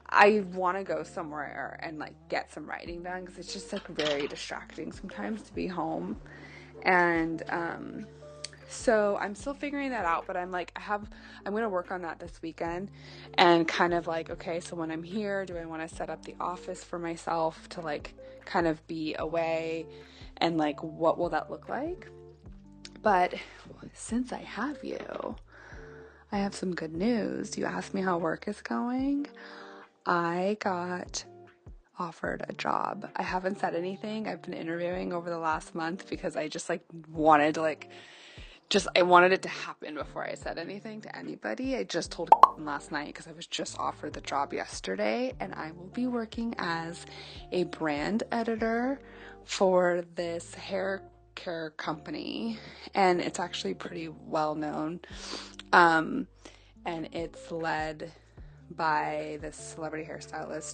I 0.10 0.43
want 0.54 0.78
to 0.78 0.84
go 0.84 1.04
somewhere 1.04 1.80
and 1.84 2.00
like 2.00 2.13
get 2.30 2.52
some 2.52 2.67
writing 2.67 3.04
done 3.04 3.22
because 3.22 3.38
it's 3.38 3.54
just 3.54 3.72
like 3.72 3.88
very 3.88 4.28
distracting 4.28 4.91
sometimes 4.91 5.43
to 5.43 5.54
be 5.54 5.67
home 5.67 6.19
and 6.84 7.43
um 7.50 8.06
so 8.69 9.17
I'm 9.19 9.34
still 9.34 9.56
figuring 9.56 9.89
that 9.89 10.06
out, 10.06 10.28
but 10.28 10.38
I'm 10.38 10.52
like, 10.52 10.72
I 10.76 10.82
have, 10.82 11.10
I'm 11.43 11.54
going 11.54 11.63
to 11.63 11.69
work 11.69 11.91
on 11.91 12.04
that 12.04 12.19
this 12.19 12.39
weekend 12.43 12.91
and 13.34 13.67
kind 13.67 13.95
of 13.95 14.06
like, 14.06 14.30
okay, 14.30 14.60
so 14.60 14.76
when 14.76 14.91
I'm 14.91 15.02
here, 15.02 15.43
do 15.43 15.58
I 15.58 15.65
want 15.65 15.88
to 15.88 15.93
set 15.93 16.12
up 16.12 16.24
the 16.24 16.36
office 16.39 16.84
for 16.84 17.00
myself 17.00 17.67
to 17.69 17.82
like 17.82 18.13
kind 18.45 18.67
of 18.67 18.86
be 18.86 19.15
away 19.17 19.88
and 20.38 20.58
like, 20.58 20.84
what 20.84 21.17
will 21.17 21.30
that 21.30 21.50
look 21.50 21.67
like? 21.67 22.10
But 23.02 23.34
since 23.93 24.32
I 24.32 24.41
have 24.41 24.84
you, 24.84 25.36
I 26.32 26.38
have 26.38 26.54
some 26.54 26.76
good 26.76 26.93
news. 26.93 27.58
You 27.58 27.65
asked 27.65 27.95
me 27.95 28.02
how 28.02 28.19
work 28.19 28.48
is 28.48 28.62
going. 28.62 29.26
I 30.10 30.58
got 30.60 31.24
offered 32.00 32.43
a 32.50 32.54
job. 32.54 33.08
I 33.15 33.22
haven't 33.22 33.60
said 33.60 33.76
anything. 33.76 34.28
I've 34.28 34.41
been 34.41 34.56
interviewing 34.56 35.13
over 35.13 35.30
the 35.30 35.38
last 35.38 35.76
month 35.76 36.10
because 36.10 36.36
I 36.36 36.48
just 36.48 36.67
like 36.67 36.82
wanted 37.08 37.54
to 37.56 37.62
like 37.62 37.89
just 38.69 38.88
I 38.95 39.04
wanted 39.04 39.34
it 39.34 39.43
to 39.43 39.50
happen 39.50 39.93
before 39.93 40.26
I 40.26 40.34
said 40.34 40.58
anything 40.58 41.02
to 41.02 41.15
anybody. 41.15 41.76
I 41.76 41.84
just 41.84 42.12
told 42.12 42.32
last 42.58 42.91
night 42.91 43.06
because 43.08 43.28
I 43.28 43.34
was 43.34 43.45
just 43.45 43.78
offered 43.78 44.13
the 44.13 44.22
job 44.22 44.52
yesterday, 44.52 45.36
and 45.39 45.54
I 45.54 45.74
will 45.74 45.91
be 45.93 46.08
working 46.08 46.56
as 46.58 47.06
a 47.52 47.65
brand 47.65 48.24
editor 48.32 49.00
for 49.43 50.04
this 50.15 50.56
hair 50.56 51.04
care 51.36 51.69
company, 51.78 52.58
and 52.95 53.22
it's 53.22 53.39
actually 53.39 53.76
pretty 53.76 54.08
well 54.08 54.56
known. 54.56 55.02
Um, 55.72 56.26
and 56.84 57.10
it's 57.12 57.52
led 57.52 58.12
by 58.75 59.38
this 59.41 59.55
celebrity 59.55 60.10
hairstylist, 60.10 60.73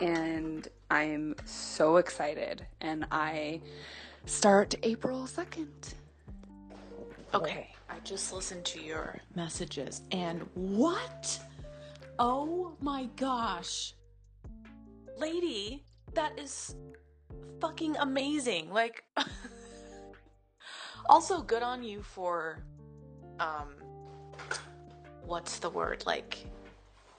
and 0.00 0.68
I'm 0.90 1.34
so 1.44 1.96
excited. 1.96 2.66
And 2.80 3.06
I 3.10 3.60
start 4.26 4.74
April 4.82 5.22
2nd. 5.22 5.94
Okay, 7.32 7.68
I 7.88 7.98
just 8.02 8.32
listened 8.32 8.64
to 8.66 8.80
your 8.80 9.20
messages 9.36 10.02
and 10.10 10.46
what? 10.54 11.38
Oh 12.18 12.72
my 12.80 13.08
gosh. 13.16 13.94
Lady, 15.16 15.84
that 16.14 16.38
is 16.38 16.74
fucking 17.60 17.96
amazing. 17.98 18.70
Like 18.70 19.04
also 21.08 21.42
good 21.42 21.62
on 21.62 21.82
you 21.82 22.02
for 22.02 22.58
um 23.38 23.74
what's 25.24 25.58
the 25.58 25.70
word? 25.70 26.02
Like 26.06 26.44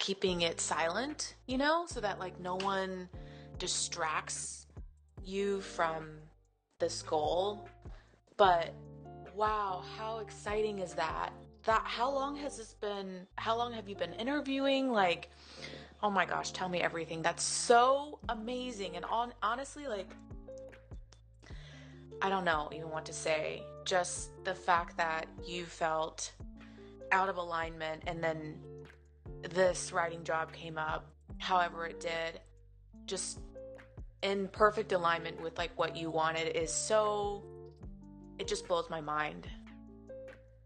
keeping 0.02 0.42
it 0.42 0.60
silent, 0.60 1.36
you 1.48 1.58
know, 1.58 1.86
so 1.88 2.02
that 2.02 2.20
like 2.20 2.38
no 2.42 2.58
one 2.58 3.08
distracts 3.58 4.68
you 5.24 5.62
from 5.62 6.10
this 6.80 7.02
goal. 7.02 7.70
But 8.36 8.74
Wow, 9.36 9.84
how 9.98 10.20
exciting 10.20 10.80
is 10.80 10.94
that? 10.94 11.32
That 11.64 11.84
how 11.86 12.12
long 12.12 12.36
has 12.38 12.58
this 12.58 12.74
been? 12.74 13.28
How 13.36 13.58
long 13.58 13.72
have 13.74 13.88
you 13.88 13.96
been 13.96 14.14
interviewing? 14.14 14.92
Like, 14.92 15.30
oh 16.04 16.10
my 16.10 16.26
gosh, 16.26 16.52
tell 16.52 16.68
me 16.68 16.82
everything. 16.82 17.22
That's 17.22 17.44
so 17.44 18.20
amazing. 18.30 18.98
And 18.98 19.06
on 19.06 19.34
honestly, 19.42 19.88
like 19.88 20.12
I 22.22 22.30
don't 22.30 22.46
know 22.46 22.70
even 22.74 22.90
what 22.90 23.06
to 23.06 23.14
say. 23.14 23.64
Just 23.86 24.32
the 24.44 24.54
fact 24.54 24.98
that 24.98 25.28
you 25.46 25.66
felt 25.66 26.34
out 27.12 27.30
of 27.30 27.38
alignment 27.38 28.04
and 28.08 28.24
then 28.24 28.60
this 29.50 29.92
writing 29.92 30.24
job 30.24 30.52
came 30.52 30.78
up, 30.78 31.12
however 31.38 31.86
it 31.86 32.00
did, 32.00 32.40
just 33.06 33.40
in 34.22 34.48
perfect 34.50 34.92
alignment 34.92 35.42
with 35.42 35.58
like 35.58 35.72
what 35.78 35.96
you 35.96 36.12
wanted 36.12 36.56
is 36.56 36.72
so 36.72 37.44
it 38.38 38.48
just 38.48 38.68
blows 38.68 38.90
my 38.90 39.02
mind. 39.02 39.48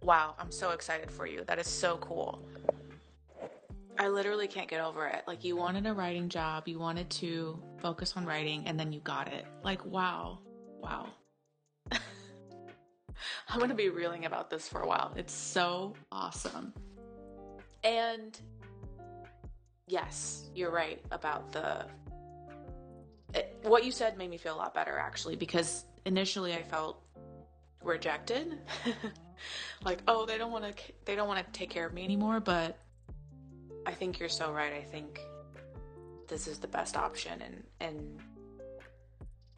Wow, 0.01 0.35
I'm 0.39 0.51
so 0.51 0.71
excited 0.71 1.09
for 1.09 1.25
you. 1.25 1.43
That 1.45 1.59
is 1.59 1.67
so 1.67 1.97
cool. 1.97 2.47
I 3.97 4.07
literally 4.07 4.47
can't 4.47 4.67
get 4.67 4.81
over 4.81 5.07
it. 5.07 5.23
Like, 5.25 5.43
you 5.43 5.55
wanted 5.55 5.85
a 5.85 5.93
writing 5.93 6.29
job, 6.29 6.67
you 6.67 6.79
wanted 6.79 7.09
to 7.11 7.61
focus 7.81 8.13
on 8.15 8.25
writing, 8.25 8.63
and 8.67 8.79
then 8.79 8.91
you 8.91 8.99
got 9.01 9.31
it. 9.31 9.45
Like, 9.63 9.85
wow. 9.85 10.39
Wow. 10.79 11.07
I'm 11.91 11.99
going 13.57 13.69
to 13.69 13.75
be 13.75 13.89
reeling 13.89 14.25
about 14.25 14.49
this 14.49 14.67
for 14.67 14.81
a 14.81 14.87
while. 14.87 15.13
It's 15.15 15.33
so 15.33 15.93
awesome. 16.11 16.73
And 17.83 18.39
yes, 19.87 20.49
you're 20.55 20.71
right 20.71 21.01
about 21.11 21.51
the. 21.51 21.85
It, 23.33 23.57
what 23.63 23.83
you 23.83 23.91
said 23.91 24.17
made 24.17 24.29
me 24.29 24.37
feel 24.37 24.55
a 24.55 24.57
lot 24.57 24.73
better, 24.73 24.97
actually, 24.97 25.35
because 25.35 25.85
initially 26.05 26.53
I 26.53 26.63
felt 26.63 27.01
rejected. 27.83 28.59
like, 29.83 30.01
oh, 30.07 30.25
they 30.25 30.37
don't 30.37 30.51
want 30.51 30.65
to 30.65 30.83
they 31.05 31.15
don't 31.15 31.27
want 31.27 31.45
to 31.45 31.51
take 31.57 31.69
care 31.69 31.85
of 31.85 31.93
me 31.93 32.03
anymore, 32.03 32.39
but 32.39 32.77
I 33.85 33.91
think 33.91 34.19
you're 34.19 34.29
so 34.29 34.51
right. 34.51 34.73
I 34.73 34.81
think 34.81 35.19
this 36.27 36.47
is 36.47 36.57
the 36.57 36.67
best 36.67 36.97
option 36.97 37.41
and 37.41 37.63
and 37.79 38.19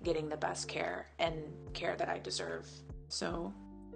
getting 0.03 0.29
the 0.29 0.37
best 0.37 0.67
care 0.67 1.07
and 1.19 1.43
care 1.73 1.95
that 1.95 2.09
I 2.09 2.19
deserve. 2.19 2.69
So, 3.09 3.53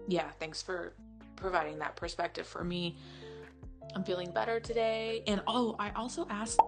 yeah, 0.08 0.30
thanks 0.40 0.62
for 0.62 0.94
providing 1.36 1.80
that 1.80 1.96
perspective 1.96 2.48
for 2.48 2.64
me. 2.64 2.98
I'm 3.96 4.04
feeling 4.04 4.32
better 4.32 4.60
today. 4.60 5.24
And 5.28 5.42
oh, 5.48 5.76
I 5.80 5.92
also 5.92 6.28
asked 6.30 6.60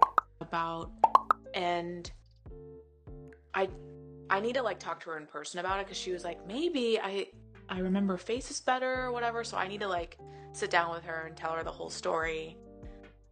about 0.42 0.92
and 1.54 2.12
I 3.54 3.70
I 4.30 4.40
need 4.40 4.56
to 4.56 4.64
like 4.64 4.80
talk 4.80 5.02
to 5.04 5.12
her 5.12 5.18
in 5.18 5.28
person 5.28 5.60
about 5.60 5.80
it 5.80 5.88
cuz 5.88 5.98
she 5.98 6.12
was 6.12 6.24
like, 6.24 6.46
"Maybe 6.48 7.00
I 7.00 7.28
I 7.70 7.80
remember 7.80 8.18
faces 8.18 8.62
better 8.62 9.04
or 9.04 9.12
whatever, 9.12 9.44
so 9.44 9.58
I 9.58 9.68
need 9.68 9.82
to 9.82 9.88
like 9.88 10.18
sit 10.52 10.70
down 10.70 10.92
with 10.92 11.04
her 11.04 11.26
and 11.28 11.36
tell 11.36 11.54
her 11.54 11.64
the 11.64 11.72
whole 11.72 11.90
story. 11.90 12.58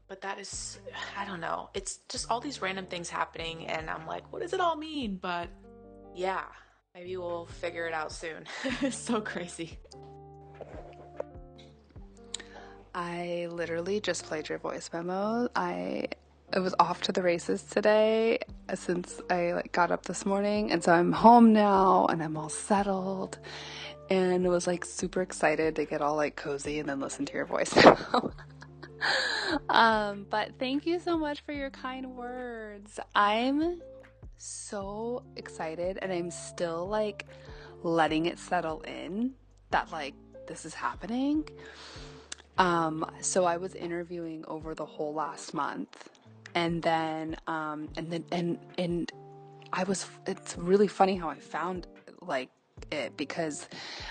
But 0.07 0.21
that 0.21 0.39
is, 0.39 0.79
I 1.17 1.25
don't 1.25 1.39
know. 1.39 1.69
It's 1.73 1.97
just 2.09 2.29
all 2.29 2.41
these 2.41 2.61
random 2.61 2.85
things 2.85 3.09
happening, 3.09 3.67
and 3.67 3.89
I'm 3.89 4.05
like, 4.05 4.31
what 4.31 4.41
does 4.41 4.53
it 4.53 4.59
all 4.59 4.75
mean? 4.75 5.17
But 5.21 5.49
yeah, 6.13 6.43
maybe 6.93 7.15
we'll 7.15 7.45
figure 7.45 7.87
it 7.87 7.93
out 7.93 8.11
soon. 8.11 8.45
it's 8.81 8.97
so 8.97 9.21
crazy. 9.21 9.79
I 12.93 13.47
literally 13.49 13.99
just 13.99 14.25
played 14.25 14.49
your 14.49 14.57
voice 14.57 14.89
memo. 14.91 15.49
I 15.55 16.07
it 16.53 16.59
was 16.59 16.75
off 16.79 17.01
to 17.03 17.13
the 17.13 17.21
races 17.21 17.63
today 17.63 18.39
since 18.73 19.21
I 19.29 19.53
like 19.53 19.71
got 19.71 19.89
up 19.89 20.05
this 20.05 20.25
morning 20.25 20.71
and 20.71 20.83
so 20.83 20.91
I'm 20.91 21.13
home 21.13 21.53
now 21.53 22.07
and 22.07 22.21
I'm 22.21 22.35
all 22.35 22.49
settled 22.49 23.39
and 24.09 24.45
was 24.49 24.67
like 24.67 24.83
super 24.83 25.21
excited 25.21 25.77
to 25.77 25.85
get 25.85 26.01
all 26.01 26.17
like 26.17 26.35
cozy 26.35 26.79
and 26.79 26.89
then 26.89 26.99
listen 26.99 27.25
to 27.27 27.33
your 27.33 27.45
voice. 27.45 27.73
um, 29.69 30.25
but 30.29 30.51
thank 30.59 30.85
you 30.85 30.99
so 30.99 31.17
much 31.17 31.39
for 31.45 31.53
your 31.53 31.69
kind 31.69 32.17
words. 32.17 32.99
I'm 33.15 33.81
so 34.37 35.23
excited 35.37 35.99
and 36.01 36.11
I'm 36.11 36.31
still 36.31 36.85
like 36.87 37.27
letting 37.83 38.25
it 38.25 38.37
settle 38.37 38.81
in 38.81 39.31
that 39.69 39.89
like 39.93 40.15
this 40.47 40.65
is 40.65 40.73
happening. 40.73 41.47
Um, 42.57 43.09
so 43.21 43.45
I 43.45 43.57
was 43.57 43.75
interviewing 43.75 44.43
over 44.47 44.75
the 44.75 44.85
whole 44.85 45.13
last 45.13 45.53
month 45.53 46.09
and 46.55 46.81
then 46.81 47.35
um 47.47 47.87
and 47.97 48.11
then 48.11 48.23
and 48.31 48.59
and 48.77 49.11
I 49.73 49.83
was 49.83 50.05
it's 50.27 50.57
really 50.57 50.87
funny 50.87 51.15
how 51.15 51.29
I 51.29 51.35
found 51.39 51.87
like 52.21 52.49
it 52.91 53.15
because 53.15 53.67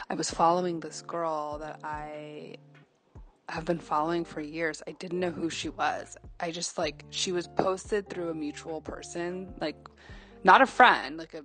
I 0.08 0.14
was 0.14 0.30
following 0.30 0.80
this 0.80 1.02
girl 1.02 1.58
that 1.58 1.80
I 1.84 2.54
have 3.48 3.64
been 3.64 3.80
following 3.80 4.24
for 4.24 4.40
years. 4.40 4.80
I 4.86 4.92
didn't 4.92 5.18
know 5.18 5.30
who 5.30 5.50
she 5.50 5.70
was. 5.70 6.16
I 6.38 6.50
just 6.52 6.78
like 6.78 7.04
she 7.10 7.32
was 7.32 7.48
posted 7.48 8.08
through 8.08 8.30
a 8.30 8.34
mutual 8.34 8.80
person, 8.80 9.52
like 9.60 9.76
not 10.44 10.62
a 10.62 10.66
friend, 10.66 11.16
like 11.16 11.34
a 11.34 11.44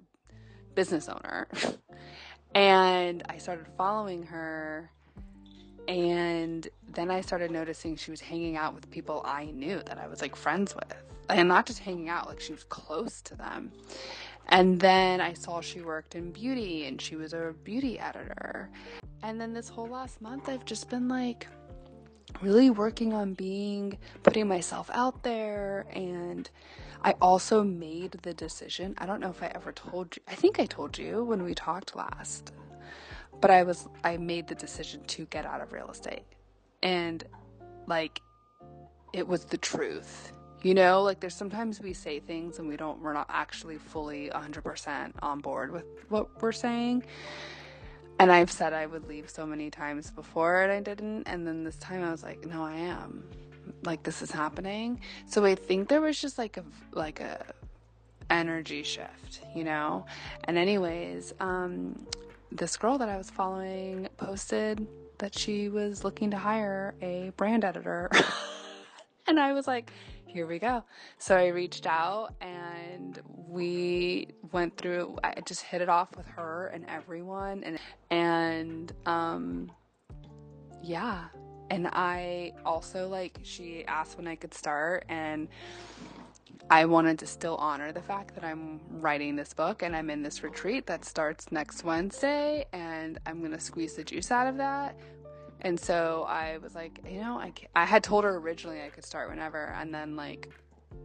business 0.76 1.10
owner. 1.10 1.48
And 2.54 3.22
I 3.28 3.38
started 3.38 3.68
following 3.76 4.24
her 4.24 4.90
and 5.88 6.68
then 6.94 7.12
I 7.12 7.22
started 7.22 7.52
noticing 7.52 7.96
she 7.96 8.12
was 8.12 8.22
hanging 8.22 8.58
out 8.58 8.74
with 8.74 8.90
people 8.90 9.22
I 9.26 9.46
knew 9.46 9.82
that 9.86 9.98
I 9.98 10.08
was 10.08 10.22
like 10.22 10.36
friends 10.36 10.76
with. 10.76 10.96
And 11.30 11.48
not 11.48 11.66
just 11.66 11.80
hanging 11.80 12.10
out, 12.10 12.28
like 12.28 12.40
she 12.40 12.54
was 12.54 12.64
close 12.66 13.22
to 13.24 13.36
them. 13.36 13.72
And 14.48 14.80
then 14.80 15.22
I 15.22 15.34
saw 15.34 15.62
she 15.62 15.82
worked 15.82 16.16
in 16.16 16.32
beauty 16.32 16.86
and 16.86 17.02
she 17.02 17.16
was 17.16 17.34
a 17.34 17.56
beauty 17.64 18.00
editor. 18.00 18.70
And 19.24 19.42
then 19.42 19.54
this 19.54 19.68
whole 19.68 19.88
last 19.88 20.22
month, 20.22 20.50
I've 20.50 20.66
just 20.66 20.90
been 20.90 21.08
like 21.08 21.48
really 22.42 22.70
working 22.70 23.14
on 23.14 23.34
being, 23.34 23.98
putting 24.22 24.48
myself 24.48 24.90
out 24.94 25.24
there. 25.24 25.86
And 25.92 26.50
I 27.04 27.16
also 27.22 27.64
made 27.64 28.12
the 28.22 28.34
decision. 28.34 28.94
I 28.98 29.06
don't 29.06 29.20
know 29.20 29.30
if 29.30 29.42
I 29.42 29.52
ever 29.56 29.72
told 29.72 30.16
you, 30.16 30.22
I 30.28 30.36
think 30.36 30.60
I 30.60 30.66
told 30.66 30.98
you 30.98 31.24
when 31.24 31.44
we 31.44 31.56
talked 31.56 31.96
last, 31.96 32.52
but 33.42 33.52
I 33.52 33.64
was, 33.64 33.88
I 34.04 34.18
made 34.18 34.48
the 34.48 34.56
decision 34.56 35.04
to 35.06 35.26
get 35.26 35.46
out 35.46 35.62
of 35.62 35.74
real 35.74 35.90
estate. 35.90 36.24
And 36.84 37.24
like, 37.88 38.22
it 39.14 39.28
was 39.28 39.46
the 39.46 39.58
truth 39.58 40.34
you 40.66 40.74
know, 40.74 41.04
like 41.04 41.20
there's 41.20 41.36
sometimes 41.36 41.80
we 41.80 41.94
say 41.94 42.20
things 42.20 42.58
and 42.58 42.68
we 42.68 42.76
don't, 42.76 43.00
we're 43.00 43.14
not 43.14 43.28
actually 43.30 43.78
fully 43.78 44.32
100% 44.34 45.12
on 45.22 45.40
board 45.40 45.72
with 45.72 45.86
what 46.10 46.42
we're 46.42 46.52
saying. 46.52 47.04
And 48.18 48.32
I've 48.32 48.50
said 48.50 48.74
I 48.74 48.88
would 48.88 49.08
leave 49.08 49.30
so 49.30 49.46
many 49.46 49.70
times 49.70 50.10
before 50.10 50.64
and 50.64 50.72
I 50.72 50.80
didn't. 50.80 51.26
And 51.28 51.46
then 51.46 51.64
this 51.64 51.76
time 51.76 52.04
I 52.04 52.10
was 52.10 52.24
like, 52.24 52.48
no, 52.48 52.64
I 52.64 52.74
am. 52.74 53.24
Like 53.84 54.02
this 54.02 54.24
is 54.24 54.32
happening. 54.32 55.02
So 55.28 55.46
I 55.46 55.54
think 55.54 55.88
there 55.88 56.02
was 56.02 56.20
just 56.20 56.40
like 56.40 56.58
a, 56.58 56.64
like 56.94 57.20
a, 57.20 57.46
energy 58.32 58.82
shift, 58.82 59.42
you 59.54 59.64
know? 59.64 60.04
And 60.46 60.58
anyways, 60.58 61.32
um, 61.40 62.08
this 62.58 62.78
girl 62.78 62.98
that 62.98 63.10
I 63.10 63.18
was 63.18 63.30
following 63.30 64.08
posted 64.18 64.88
that 65.18 65.38
she 65.38 65.70
was 65.70 66.04
looking 66.04 66.32
to 66.32 66.38
hire 66.38 66.96
a 67.02 67.32
brand 67.38 67.64
editor. 67.64 68.10
and 69.28 69.40
I 69.40 69.54
was 69.54 69.68
like, 69.68 69.92
here 70.26 70.48
we 70.48 70.60
go. 70.60 70.84
So 71.18 71.36
I 71.36 71.48
reached 71.48 71.86
out 71.86 72.34
and 72.42 73.20
we 73.48 74.28
went 74.52 74.78
through, 74.78 75.18
I 75.24 75.42
just 75.46 75.64
hit 75.64 75.82
it 75.82 75.90
off 75.90 76.16
with 76.16 76.28
her 76.28 76.72
and 76.74 76.86
everyone. 76.90 77.64
And, 77.64 77.80
and, 78.10 78.94
um, 79.06 79.72
yeah. 80.84 81.26
And 81.70 81.88
I 81.88 82.54
also 82.66 83.08
like, 83.08 83.40
she 83.44 83.86
asked 83.86 84.18
when 84.18 84.28
I 84.28 84.36
could 84.36 84.54
start 84.54 85.06
and 85.10 85.48
I 86.70 86.86
wanted 86.86 87.20
to 87.20 87.28
still 87.28 87.56
honor 87.58 87.92
the 87.92 88.02
fact 88.02 88.34
that 88.36 88.44
I'm 88.44 88.80
writing 88.90 89.36
this 89.36 89.54
book 89.54 89.84
and 89.84 89.96
I'm 89.96 90.10
in 90.10 90.24
this 90.24 90.44
retreat 90.44 90.88
that 90.88 91.06
starts 91.06 91.52
next 91.52 91.84
Wednesday 91.84 92.66
and 92.74 93.20
I'm 93.26 93.50
to 93.52 93.60
squeeze 93.60 93.94
the 93.94 94.04
juice 94.04 94.32
out 94.32 94.48
of 94.48 94.58
that 94.58 94.96
and 95.66 95.80
so 95.80 96.26
I 96.30 96.60
was 96.60 96.76
like, 96.76 97.00
you 97.10 97.20
know, 97.20 97.40
I, 97.40 97.52
I 97.76 97.86
had 97.86 98.04
told 98.04 98.24
her 98.24 98.38
originally 98.38 98.84
I 98.84 98.90
could 98.90 99.04
start 99.04 99.32
whenever. 99.32 99.74
And 99.80 99.92
then, 99.92 100.16
like, 100.16 100.50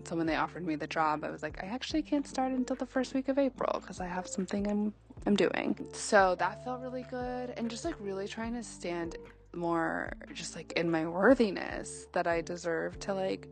so 0.04 0.14
when 0.14 0.26
they 0.26 0.36
offered 0.36 0.66
me 0.66 0.76
the 0.76 0.86
job, 0.86 1.24
I 1.24 1.30
was 1.30 1.42
like, 1.42 1.64
I 1.64 1.66
actually 1.66 2.02
can't 2.02 2.26
start 2.26 2.52
until 2.52 2.76
the 2.76 2.84
first 2.84 3.14
week 3.14 3.28
of 3.28 3.38
April 3.38 3.78
because 3.80 4.00
I 4.00 4.06
have 4.06 4.26
something 4.26 4.68
I'm, 4.68 4.92
I'm 5.26 5.34
doing. 5.34 5.86
So 5.92 6.34
that 6.38 6.62
felt 6.62 6.82
really 6.82 7.06
good. 7.10 7.54
And 7.56 7.70
just 7.70 7.86
like 7.86 7.94
really 8.00 8.28
trying 8.28 8.54
to 8.54 8.62
stand 8.62 9.16
more 9.54 10.12
just 10.34 10.54
like 10.54 10.72
in 10.72 10.90
my 10.90 11.06
worthiness 11.06 12.06
that 12.12 12.26
I 12.26 12.42
deserve 12.42 12.98
to 13.00 13.14
like 13.14 13.48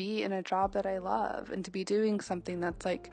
be 0.00 0.22
in 0.22 0.32
a 0.32 0.42
job 0.42 0.72
that 0.72 0.86
I 0.86 0.96
love 0.96 1.50
and 1.50 1.62
to 1.66 1.70
be 1.70 1.84
doing 1.84 2.20
something 2.20 2.58
that's 2.58 2.86
like 2.86 3.10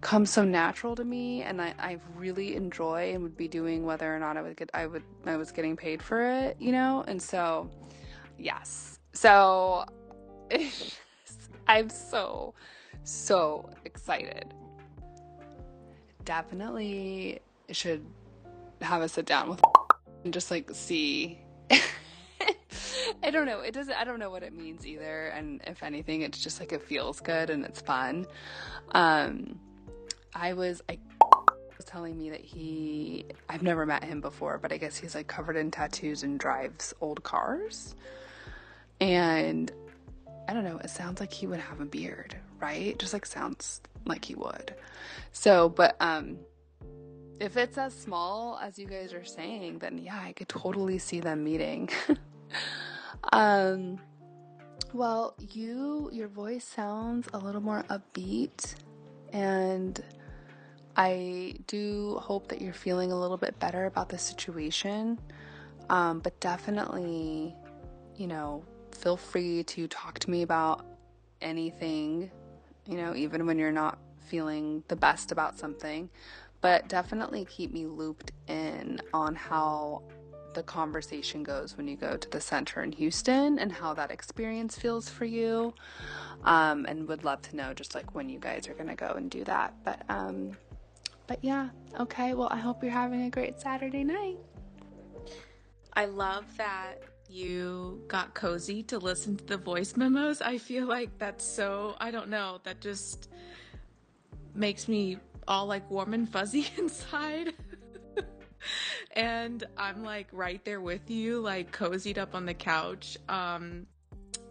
come 0.00 0.24
so 0.26 0.44
natural 0.44 0.94
to 0.94 1.02
me 1.02 1.42
and 1.42 1.60
I, 1.60 1.74
I 1.76 1.98
really 2.14 2.54
enjoy 2.54 3.12
and 3.12 3.22
would 3.24 3.36
be 3.36 3.48
doing 3.48 3.84
whether 3.84 4.14
or 4.14 4.20
not 4.20 4.36
I 4.36 4.42
would 4.42 4.56
get 4.56 4.70
I 4.72 4.86
would 4.86 5.02
I 5.26 5.34
was 5.34 5.50
getting 5.50 5.76
paid 5.76 6.00
for 6.00 6.20
it, 6.22 6.56
you 6.60 6.70
know? 6.70 7.04
And 7.08 7.20
so 7.20 7.68
yes. 8.38 9.00
So 9.12 9.86
I'm 11.66 11.90
so 11.90 12.54
so 13.02 13.68
excited. 13.84 14.54
Definitely 16.24 17.40
should 17.72 18.06
have 18.82 19.02
a 19.02 19.08
sit 19.08 19.26
down 19.26 19.50
with 19.50 19.60
and 20.22 20.32
just 20.32 20.52
like 20.52 20.70
see 20.72 21.40
I 23.22 23.30
don't 23.30 23.46
know. 23.46 23.60
It 23.60 23.74
doesn't 23.74 23.94
I 23.94 24.04
don't 24.04 24.18
know 24.18 24.30
what 24.30 24.42
it 24.42 24.52
means 24.52 24.86
either 24.86 25.28
and 25.28 25.60
if 25.66 25.82
anything 25.82 26.22
it's 26.22 26.42
just 26.42 26.60
like 26.60 26.72
it 26.72 26.82
feels 26.82 27.20
good 27.20 27.50
and 27.50 27.64
it's 27.64 27.80
fun. 27.80 28.26
Um 28.92 29.58
I 30.34 30.52
was 30.52 30.82
I 30.88 30.98
was 31.76 31.84
telling 31.86 32.16
me 32.16 32.30
that 32.30 32.40
he 32.40 33.26
I've 33.48 33.62
never 33.62 33.86
met 33.86 34.04
him 34.04 34.20
before, 34.20 34.58
but 34.58 34.72
I 34.72 34.76
guess 34.76 34.96
he's 34.96 35.14
like 35.14 35.26
covered 35.26 35.56
in 35.56 35.70
tattoos 35.70 36.22
and 36.22 36.38
drives 36.38 36.94
old 37.00 37.22
cars. 37.22 37.94
And 39.00 39.70
I 40.48 40.54
don't 40.54 40.64
know, 40.64 40.78
it 40.78 40.90
sounds 40.90 41.20
like 41.20 41.32
he 41.32 41.46
would 41.46 41.60
have 41.60 41.80
a 41.80 41.84
beard, 41.84 42.36
right? 42.60 42.98
Just 42.98 43.12
like 43.12 43.26
sounds 43.26 43.80
like 44.04 44.24
he 44.24 44.34
would. 44.34 44.74
So, 45.32 45.68
but 45.68 45.96
um 46.00 46.38
if 47.40 47.56
it's 47.56 47.78
as 47.78 47.94
small 47.94 48.58
as 48.60 48.80
you 48.80 48.86
guys 48.86 49.12
are 49.12 49.24
saying, 49.24 49.78
then 49.78 49.98
yeah, 49.98 50.20
I 50.20 50.32
could 50.32 50.48
totally 50.48 50.98
see 50.98 51.20
them 51.20 51.44
meeting. 51.44 51.88
um 53.32 53.98
well, 54.94 55.34
you 55.38 56.08
your 56.12 56.28
voice 56.28 56.64
sounds 56.64 57.28
a 57.32 57.38
little 57.38 57.60
more 57.60 57.84
upbeat 57.90 58.74
and 59.32 60.02
I 60.96 61.54
do 61.68 62.18
hope 62.20 62.48
that 62.48 62.60
you're 62.60 62.72
feeling 62.72 63.12
a 63.12 63.20
little 63.20 63.36
bit 63.36 63.58
better 63.60 63.86
about 63.86 64.08
the 64.08 64.18
situation. 64.18 65.18
Um, 65.90 66.18
but 66.18 66.38
definitely, 66.40 67.54
you 68.16 68.26
know, 68.26 68.64
feel 68.90 69.16
free 69.16 69.62
to 69.62 69.86
talk 69.86 70.18
to 70.18 70.30
me 70.30 70.42
about 70.42 70.84
anything, 71.40 72.30
you 72.84 72.96
know, 72.96 73.14
even 73.14 73.46
when 73.46 73.58
you're 73.58 73.70
not 73.70 73.98
feeling 74.26 74.82
the 74.88 74.96
best 74.96 75.30
about 75.30 75.56
something. 75.56 76.10
But 76.60 76.88
definitely 76.88 77.44
keep 77.44 77.72
me 77.72 77.86
looped 77.86 78.32
in 78.48 79.00
on 79.14 79.36
how 79.36 80.02
the 80.58 80.64
conversation 80.64 81.44
goes 81.44 81.76
when 81.76 81.86
you 81.86 81.94
go 81.94 82.16
to 82.16 82.28
the 82.30 82.40
center 82.40 82.82
in 82.82 82.90
Houston 82.90 83.60
and 83.60 83.70
how 83.70 83.94
that 83.94 84.10
experience 84.10 84.76
feels 84.76 85.08
for 85.08 85.24
you. 85.24 85.72
Um, 86.42 86.84
and 86.86 87.06
would 87.06 87.22
love 87.22 87.42
to 87.42 87.56
know 87.56 87.72
just 87.72 87.94
like 87.94 88.12
when 88.12 88.28
you 88.28 88.40
guys 88.40 88.68
are 88.68 88.74
going 88.74 88.88
to 88.88 88.96
go 88.96 89.12
and 89.16 89.30
do 89.30 89.44
that. 89.44 89.72
But 89.84 90.02
um, 90.08 90.56
but 91.28 91.38
yeah, 91.42 91.68
okay. 92.00 92.34
Well, 92.34 92.48
I 92.50 92.58
hope 92.58 92.82
you're 92.82 92.90
having 92.90 93.22
a 93.22 93.30
great 93.30 93.60
Saturday 93.60 94.02
night. 94.02 94.38
I 95.92 96.06
love 96.06 96.44
that 96.56 97.02
you 97.30 98.02
got 98.08 98.34
cozy 98.34 98.82
to 98.84 98.98
listen 98.98 99.36
to 99.36 99.44
the 99.44 99.58
voice 99.58 99.96
memos. 99.96 100.40
I 100.40 100.58
feel 100.58 100.86
like 100.86 101.16
that's 101.18 101.44
so, 101.44 101.94
I 102.00 102.10
don't 102.10 102.30
know, 102.30 102.60
that 102.64 102.80
just 102.80 103.28
makes 104.56 104.88
me 104.88 105.18
all 105.46 105.66
like 105.66 105.88
warm 105.88 106.14
and 106.14 106.28
fuzzy 106.28 106.66
inside. 106.78 107.54
And 109.12 109.64
I'm 109.76 110.04
like 110.04 110.28
right 110.32 110.64
there 110.64 110.80
with 110.80 111.10
you, 111.10 111.40
like 111.40 111.72
cozied 111.72 112.18
up 112.18 112.34
on 112.34 112.46
the 112.46 112.54
couch. 112.54 113.16
Um, 113.28 113.86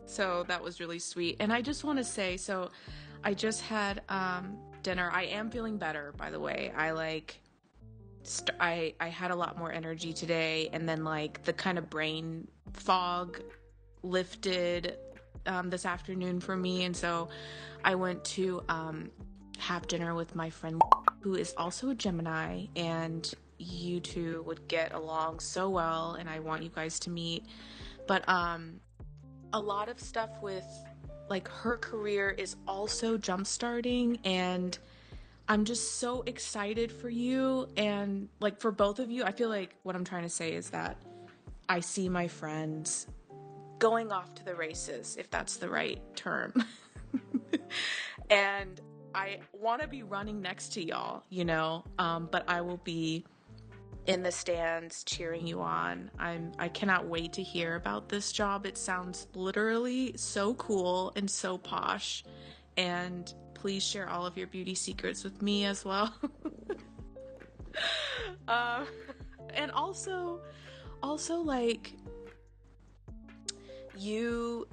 so 0.05 0.45
that 0.47 0.63
was 0.63 0.79
really 0.79 0.99
sweet. 0.99 1.37
And 1.39 1.51
I 1.51 1.61
just 1.61 1.83
want 1.83 1.97
to 1.99 2.03
say, 2.03 2.37
so 2.37 2.71
I 3.23 3.33
just 3.33 3.61
had 3.61 4.01
um, 4.09 4.57
dinner. 4.83 5.09
I 5.13 5.23
am 5.23 5.49
feeling 5.49 5.77
better, 5.77 6.13
by 6.17 6.29
the 6.29 6.39
way. 6.39 6.71
I 6.75 6.91
like 6.91 7.39
I 8.59 8.93
I 8.99 9.07
had 9.07 9.31
a 9.31 9.35
lot 9.35 9.57
more 9.57 9.71
energy 9.71 10.13
today 10.13 10.69
and 10.73 10.87
then 10.87 11.03
like 11.03 11.43
the 11.43 11.53
kind 11.53 11.77
of 11.77 11.89
brain 11.89 12.47
fog 12.73 13.41
lifted 14.03 14.97
um, 15.45 15.69
this 15.69 15.85
afternoon 15.85 16.39
for 16.39 16.55
me 16.55 16.83
and 16.83 16.95
so 16.95 17.29
I 17.83 17.95
went 17.95 18.23
to 18.25 18.63
um, 18.67 19.11
have 19.59 19.87
dinner 19.87 20.13
with 20.13 20.35
my 20.35 20.49
friend 20.49 20.81
who 21.21 21.35
is 21.35 21.53
also 21.57 21.89
a 21.89 21.95
Gemini 21.95 22.65
and 22.75 23.33
you 23.57 23.99
two 23.99 24.43
would 24.45 24.67
get 24.67 24.93
along 24.93 25.39
so 25.39 25.69
well 25.69 26.13
and 26.13 26.29
I 26.29 26.39
want 26.39 26.63
you 26.63 26.69
guys 26.69 26.99
to 27.01 27.09
meet. 27.09 27.45
But 28.07 28.27
um 28.27 28.79
a 29.53 29.59
lot 29.59 29.89
of 29.89 29.99
stuff 29.99 30.29
with 30.41 30.65
like 31.29 31.47
her 31.47 31.77
career 31.77 32.29
is 32.29 32.55
also 32.67 33.17
jumpstarting 33.17 34.19
and 34.23 34.77
I'm 35.49 35.63
just 35.63 35.99
so 35.99 36.23
excited 36.25 36.91
for 36.91 37.09
you 37.09 37.67
and 37.77 38.27
like 38.39 38.59
for 38.59 38.71
both 38.71 38.99
of 38.99 39.09
you. 39.09 39.23
I 39.23 39.31
feel 39.31 39.49
like 39.49 39.75
what 39.83 39.95
I'm 39.95 40.03
trying 40.03 40.23
to 40.23 40.29
say 40.29 40.51
is 40.51 40.69
that 40.71 40.97
I 41.69 41.79
see 41.79 42.09
my 42.09 42.27
friends 42.27 43.07
going 43.79 44.11
off 44.11 44.33
to 44.35 44.43
the 44.43 44.55
races, 44.55 45.15
if 45.17 45.29
that's 45.29 45.57
the 45.57 45.69
right 45.69 46.01
term. 46.15 46.53
and 48.29 48.81
I 49.15 49.39
want 49.53 49.81
to 49.81 49.87
be 49.87 50.03
running 50.03 50.41
next 50.41 50.73
to 50.73 50.85
y'all, 50.85 51.23
you 51.29 51.45
know, 51.45 51.85
um, 51.97 52.27
but 52.31 52.49
I 52.49 52.61
will 52.61 52.81
be 52.83 53.25
in 54.07 54.23
the 54.23 54.31
stands 54.31 55.03
cheering 55.03 55.45
you 55.45 55.61
on. 55.61 56.09
I'm 56.17 56.53
I 56.57 56.69
cannot 56.69 57.05
wait 57.07 57.33
to 57.33 57.43
hear 57.43 57.75
about 57.75 58.09
this 58.09 58.31
job. 58.31 58.65
It 58.65 58.77
sounds 58.77 59.27
literally 59.35 60.13
so 60.15 60.53
cool 60.55 61.11
and 61.15 61.29
so 61.29 61.57
posh. 61.57 62.23
And 62.77 63.31
please 63.53 63.83
share 63.83 64.09
all 64.09 64.25
of 64.25 64.37
your 64.37 64.47
beauty 64.47 64.75
secrets 64.75 65.23
with 65.23 65.41
me 65.41 65.65
as 65.65 65.83
well. 65.83 66.13
um, 68.47 68.87
and 69.53 69.71
also, 69.71 70.41
also 71.03 71.37
like 71.37 71.93
you 73.97 74.67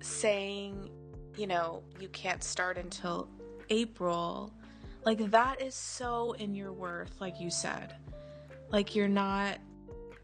saying, 0.00 0.90
you 1.36 1.46
know, 1.46 1.82
you 1.98 2.08
can't 2.08 2.44
start 2.44 2.78
until 2.78 3.28
April. 3.70 4.52
Like 5.04 5.30
that 5.30 5.60
is 5.60 5.74
so 5.74 6.32
in 6.32 6.54
your 6.54 6.72
worth, 6.72 7.20
like 7.20 7.40
you 7.40 7.50
said. 7.50 7.96
Like 8.70 8.94
you're 8.94 9.08
not, 9.08 9.58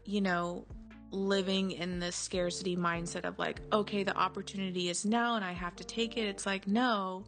you 0.05 0.21
know, 0.21 0.65
living 1.11 1.71
in 1.71 1.99
this 1.99 2.15
scarcity 2.15 2.75
mindset 2.75 3.25
of 3.25 3.37
like, 3.37 3.61
okay, 3.71 4.03
the 4.03 4.17
opportunity 4.17 4.89
is 4.89 5.05
now 5.05 5.35
and 5.35 5.45
I 5.45 5.51
have 5.51 5.75
to 5.77 5.83
take 5.83 6.17
it. 6.17 6.25
It's 6.25 6.45
like, 6.45 6.67
no, 6.67 7.23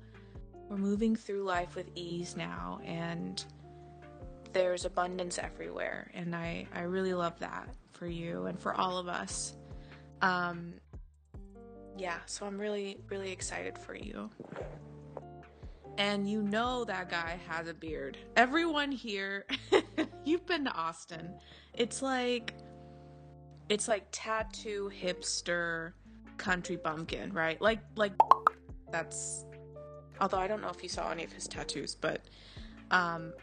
we're 0.69 0.77
moving 0.77 1.15
through 1.15 1.43
life 1.43 1.75
with 1.75 1.89
ease 1.95 2.35
now 2.35 2.79
and 2.83 3.43
there's 4.53 4.85
abundance 4.85 5.37
everywhere. 5.37 6.09
And 6.13 6.35
I, 6.35 6.67
I 6.73 6.81
really 6.81 7.13
love 7.13 7.37
that 7.39 7.69
for 7.91 8.07
you 8.07 8.45
and 8.45 8.59
for 8.59 8.73
all 8.73 8.97
of 8.97 9.07
us. 9.07 9.55
Um, 10.21 10.73
yeah, 11.97 12.17
so 12.25 12.45
I'm 12.45 12.57
really, 12.57 12.97
really 13.09 13.31
excited 13.31 13.77
for 13.77 13.95
you. 13.95 14.29
And 15.97 16.29
you 16.29 16.41
know 16.41 16.83
that 16.85 17.09
guy 17.09 17.39
has 17.47 17.67
a 17.67 17.73
beard. 17.73 18.17
Everyone 18.35 18.91
here, 18.91 19.45
you've 20.25 20.45
been 20.45 20.65
to 20.65 20.71
Austin. 20.71 21.33
It's 21.73 22.01
like, 22.01 22.53
it's 23.69 23.87
like 23.87 24.05
tattoo 24.11 24.91
hipster 24.93 25.93
country 26.37 26.75
bumpkin, 26.75 27.31
right? 27.33 27.61
Like, 27.61 27.79
like 27.95 28.13
that's. 28.91 29.45
Although 30.19 30.37
I 30.37 30.47
don't 30.47 30.61
know 30.61 30.69
if 30.69 30.81
you 30.81 30.89
saw 30.89 31.11
any 31.11 31.23
of 31.23 31.31
his 31.33 31.47
tattoos, 31.47 31.95
but 31.95 32.21
um, 32.91 33.33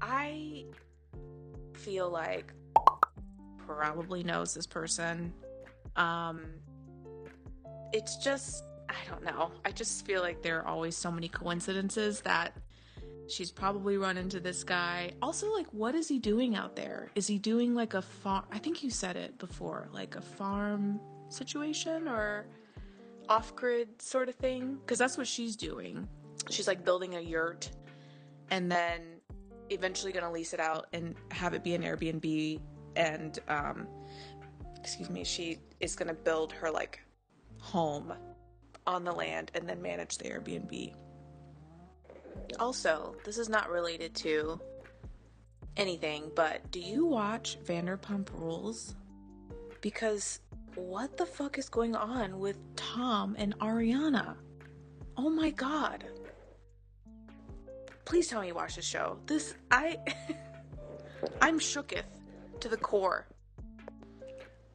I 0.00 0.64
feel 1.74 2.10
like 2.10 2.52
probably 3.66 4.22
knows 4.22 4.54
this 4.54 4.66
person. 4.66 5.32
Um, 5.96 6.42
it's 7.92 8.16
just 8.16 8.64
I 8.88 8.94
don't 9.08 9.24
know. 9.24 9.50
I 9.64 9.72
just 9.72 10.06
feel 10.06 10.22
like 10.22 10.42
there 10.42 10.60
are 10.60 10.66
always 10.66 10.96
so 10.96 11.10
many 11.10 11.28
coincidences 11.28 12.20
that 12.22 12.56
she's 13.28 13.50
probably 13.50 13.96
run 13.96 14.16
into 14.16 14.40
this 14.40 14.64
guy. 14.64 15.12
Also, 15.20 15.52
like, 15.52 15.66
what 15.72 15.94
is 15.94 16.08
he 16.08 16.18
doing 16.18 16.54
out 16.54 16.76
there? 16.76 17.10
Is 17.14 17.26
he 17.26 17.38
doing 17.38 17.74
like 17.74 17.94
a 17.94 18.02
farm? 18.02 18.44
I 18.52 18.58
think 18.58 18.82
you 18.82 18.90
said 18.90 19.16
it 19.16 19.38
before, 19.38 19.88
like 19.92 20.16
a 20.16 20.20
farm 20.20 21.00
situation 21.28 22.08
or 22.08 22.46
off 23.28 23.54
grid 23.56 24.00
sort 24.00 24.28
of 24.28 24.34
thing? 24.36 24.78
Because 24.80 24.98
that's 24.98 25.18
what 25.18 25.26
she's 25.26 25.56
doing. 25.56 26.06
She's 26.50 26.68
like 26.68 26.84
building 26.84 27.16
a 27.16 27.20
yurt 27.20 27.70
and 28.50 28.70
then 28.70 29.00
eventually 29.70 30.12
going 30.12 30.24
to 30.24 30.30
lease 30.30 30.52
it 30.52 30.60
out 30.60 30.86
and 30.92 31.16
have 31.32 31.54
it 31.54 31.64
be 31.64 31.74
an 31.74 31.82
Airbnb. 31.82 32.60
And, 32.94 33.38
um, 33.48 33.88
excuse 34.80 35.10
me, 35.10 35.24
she 35.24 35.58
is 35.80 35.96
going 35.96 36.08
to 36.08 36.14
build 36.14 36.52
her 36.52 36.70
like 36.70 37.00
home 37.58 38.12
on 38.86 39.04
the 39.04 39.12
land 39.12 39.50
and 39.54 39.68
then 39.68 39.82
manage 39.82 40.18
the 40.18 40.24
Airbnb. 40.24 40.94
Also, 42.60 43.16
this 43.24 43.38
is 43.38 43.48
not 43.48 43.70
related 43.70 44.14
to 44.14 44.60
anything, 45.76 46.30
but 46.34 46.70
do 46.70 46.80
you 46.80 47.04
watch 47.04 47.58
Vanderpump 47.64 48.28
Rules? 48.38 48.94
Because 49.80 50.40
what 50.74 51.16
the 51.16 51.26
fuck 51.26 51.58
is 51.58 51.68
going 51.68 51.96
on 51.96 52.38
with 52.38 52.56
Tom 52.76 53.34
and 53.38 53.58
Ariana? 53.58 54.36
Oh 55.16 55.30
my 55.30 55.50
god. 55.50 56.04
Please 58.04 58.28
tell 58.28 58.40
me 58.40 58.48
you 58.48 58.54
watch 58.54 58.76
this 58.76 58.84
show. 58.84 59.18
This 59.26 59.54
I 59.70 59.98
I'm 61.42 61.58
shooketh 61.58 62.04
to 62.60 62.68
the 62.68 62.76
core. 62.76 63.26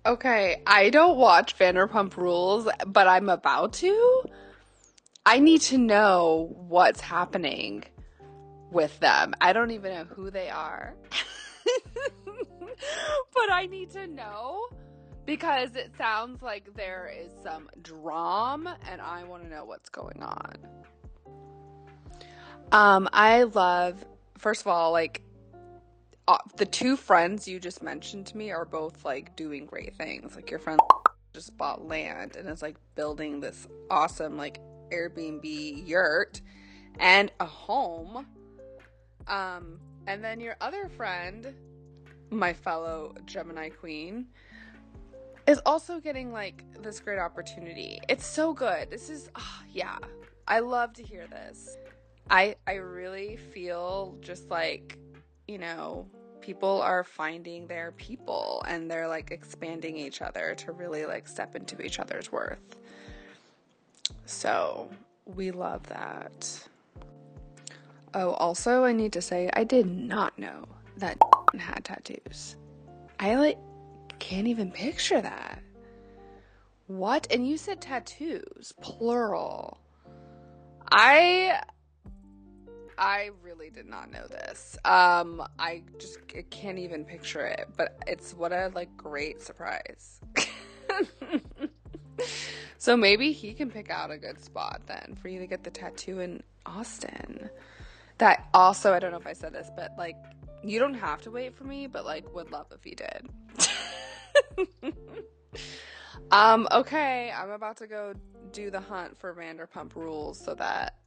Okay, 0.04 0.64
I 0.66 0.90
don't 0.90 1.18
watch 1.18 1.58
Vanderpump 1.60 2.18
Rules, 2.18 2.68
but 2.88 3.08
I'm 3.08 3.30
about 3.30 3.74
to. 3.74 4.24
I 5.26 5.38
need 5.38 5.62
to 5.62 5.78
know 5.78 6.56
what's 6.68 7.02
happening 7.02 7.84
with 8.72 9.00
them. 9.00 9.36
I 9.40 9.54
don't 9.54 9.70
even 9.70 9.94
know 9.94 10.06
who 10.06 10.32
they 10.32 10.50
are. 10.50 10.96
but 12.26 13.52
I 13.52 13.68
need 13.68 13.92
to 13.92 14.08
know 14.08 14.70
because 15.26 15.76
it 15.76 15.92
sounds 15.98 16.42
like 16.42 16.74
there 16.76 17.14
is 17.16 17.30
some 17.44 17.70
drama 17.84 18.78
and 18.90 19.02
I 19.02 19.24
want 19.26 19.44
to 19.44 19.50
know 19.50 19.66
what's 19.66 19.90
going 19.90 20.24
on. 20.24 20.56
Um 22.72 23.08
I 23.14 23.44
love 23.44 24.04
first 24.40 24.62
of 24.62 24.68
all 24.68 24.92
like 24.92 25.22
uh, 26.32 26.38
the 26.56 26.66
two 26.66 26.96
friends 26.96 27.46
you 27.46 27.60
just 27.60 27.84
mentioned 27.84 28.26
to 28.26 28.38
me 28.38 28.52
are 28.52 28.64
both 28.64 29.04
like 29.04 29.36
doing 29.36 29.66
great 29.66 29.94
things. 29.98 30.34
Like 30.34 30.50
your 30.50 30.60
friend 30.60 30.80
just 31.34 31.58
bought 31.58 31.86
land 31.86 32.38
and 32.38 32.48
is 32.48 32.62
like 32.62 32.78
building 32.96 33.42
this 33.42 33.68
awesome 33.90 34.38
like 34.38 34.62
Airbnb 34.92 35.86
yurt 35.86 36.40
and 37.00 37.34
a 37.42 37.46
home. 37.46 38.26
Um, 39.28 39.78
and 40.08 40.24
then 40.24 40.40
your 40.40 40.56
other 40.62 40.88
friend, 40.88 41.54
my 42.30 42.54
fellow 42.54 43.14
Gemini 43.26 43.68
queen, 43.68 44.28
is 45.48 45.60
also 45.66 46.00
getting 46.00 46.32
like 46.32 46.64
this 46.82 47.02
great 47.02 47.20
opportunity. 47.20 48.00
It's 48.08 48.26
so 48.26 48.54
good. 48.54 48.90
This 48.90 49.10
is, 49.10 49.30
oh, 49.36 49.60
yeah, 49.70 49.98
I 50.48 50.60
love 50.60 50.94
to 50.94 51.04
hear 51.04 51.28
this. 51.28 51.78
I 52.30 52.56
I 52.66 52.76
really 52.76 53.36
feel 53.36 54.16
just 54.22 54.50
like 54.50 54.98
you 55.52 55.58
know, 55.58 56.08
people 56.42 56.82
are 56.82 57.04
finding 57.04 57.68
their 57.68 57.92
people 57.94 58.64
and 58.68 58.90
they're 58.90 59.08
like 59.08 59.32
expanding 59.32 59.98
each 59.98 60.22
other 60.22 60.56
to 60.56 60.72
really 60.72 61.06
like 61.06 61.28
step 61.28 61.56
into 61.56 61.82
each 61.82 62.00
other's 62.00 62.32
worth. 62.32 62.78
So 64.26 64.90
we 65.26 65.52
love 65.52 65.84
that. 65.88 66.68
Oh, 68.14 68.32
also, 68.32 68.84
I 68.84 68.92
need 68.92 69.14
to 69.14 69.22
say, 69.22 69.50
I 69.54 69.64
did 69.64 69.86
not 69.86 70.38
know 70.38 70.66
that 70.98 71.18
had 71.58 71.86
tattoos. 71.86 72.56
I 73.20 73.36
like 73.36 73.58
can't 74.20 74.48
even 74.48 74.72
picture 74.72 75.22
that. 75.22 75.62
What? 76.88 77.28
And 77.32 77.48
you 77.48 77.58
said 77.58 77.82
tattoos, 77.82 78.74
plural. 78.82 79.78
I 80.92 81.62
I 83.02 83.32
really 83.42 83.72
did 83.72 83.88
not 83.88 84.12
know 84.12 84.28
this. 84.28 84.78
Um, 84.86 85.44
I 85.58 85.82
just 85.98 86.20
I 86.38 86.44
can't 86.52 86.78
even 86.78 87.04
picture 87.04 87.48
it, 87.48 87.68
but 87.76 87.98
it's 88.06 88.36
what 88.36 88.52
a 88.52 88.72
like 88.76 88.96
great 88.96 89.42
surprise. 89.42 90.22
so 92.78 92.96
maybe 92.96 93.32
he 93.32 93.54
can 93.54 93.72
pick 93.72 93.90
out 93.90 94.12
a 94.12 94.20
good 94.20 94.40
spot 94.40 94.84
then 94.86 95.18
for 95.20 95.30
you 95.30 95.40
to 95.40 95.48
get 95.48 95.64
the 95.64 95.72
tattoo 95.72 96.20
in 96.20 96.44
Austin. 96.68 97.50
That 98.20 98.48
also, 98.54 98.94
I 98.94 99.00
don't 99.00 99.10
know 99.10 99.18
if 99.18 99.26
I 99.26 99.34
said 99.34 99.52
this, 99.52 99.72
but 99.76 99.94
like 99.98 100.18
you 100.64 100.78
don't 100.78 100.94
have 100.94 101.24
to 101.24 101.32
wait 101.32 101.56
for 101.56 101.64
me, 101.64 101.88
but 101.88 102.06
like 102.06 102.32
would 102.36 102.52
love 102.52 102.68
if 102.72 102.86
you 102.86 102.94
did. 102.94 103.28
um, 106.32 106.68
okay, 106.72 107.34
I'm 107.36 107.50
about 107.50 107.78
to 107.78 107.88
go 107.88 108.14
do 108.52 108.70
the 108.70 108.80
hunt 108.80 109.18
for 109.18 109.34
Vanderpump 109.34 109.96
Rules 109.96 110.40
so 110.40 110.54
that 110.54 111.01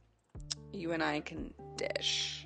you 0.75 0.91
and 0.91 1.03
I 1.03 1.21
can 1.21 1.53
dish. 1.77 2.44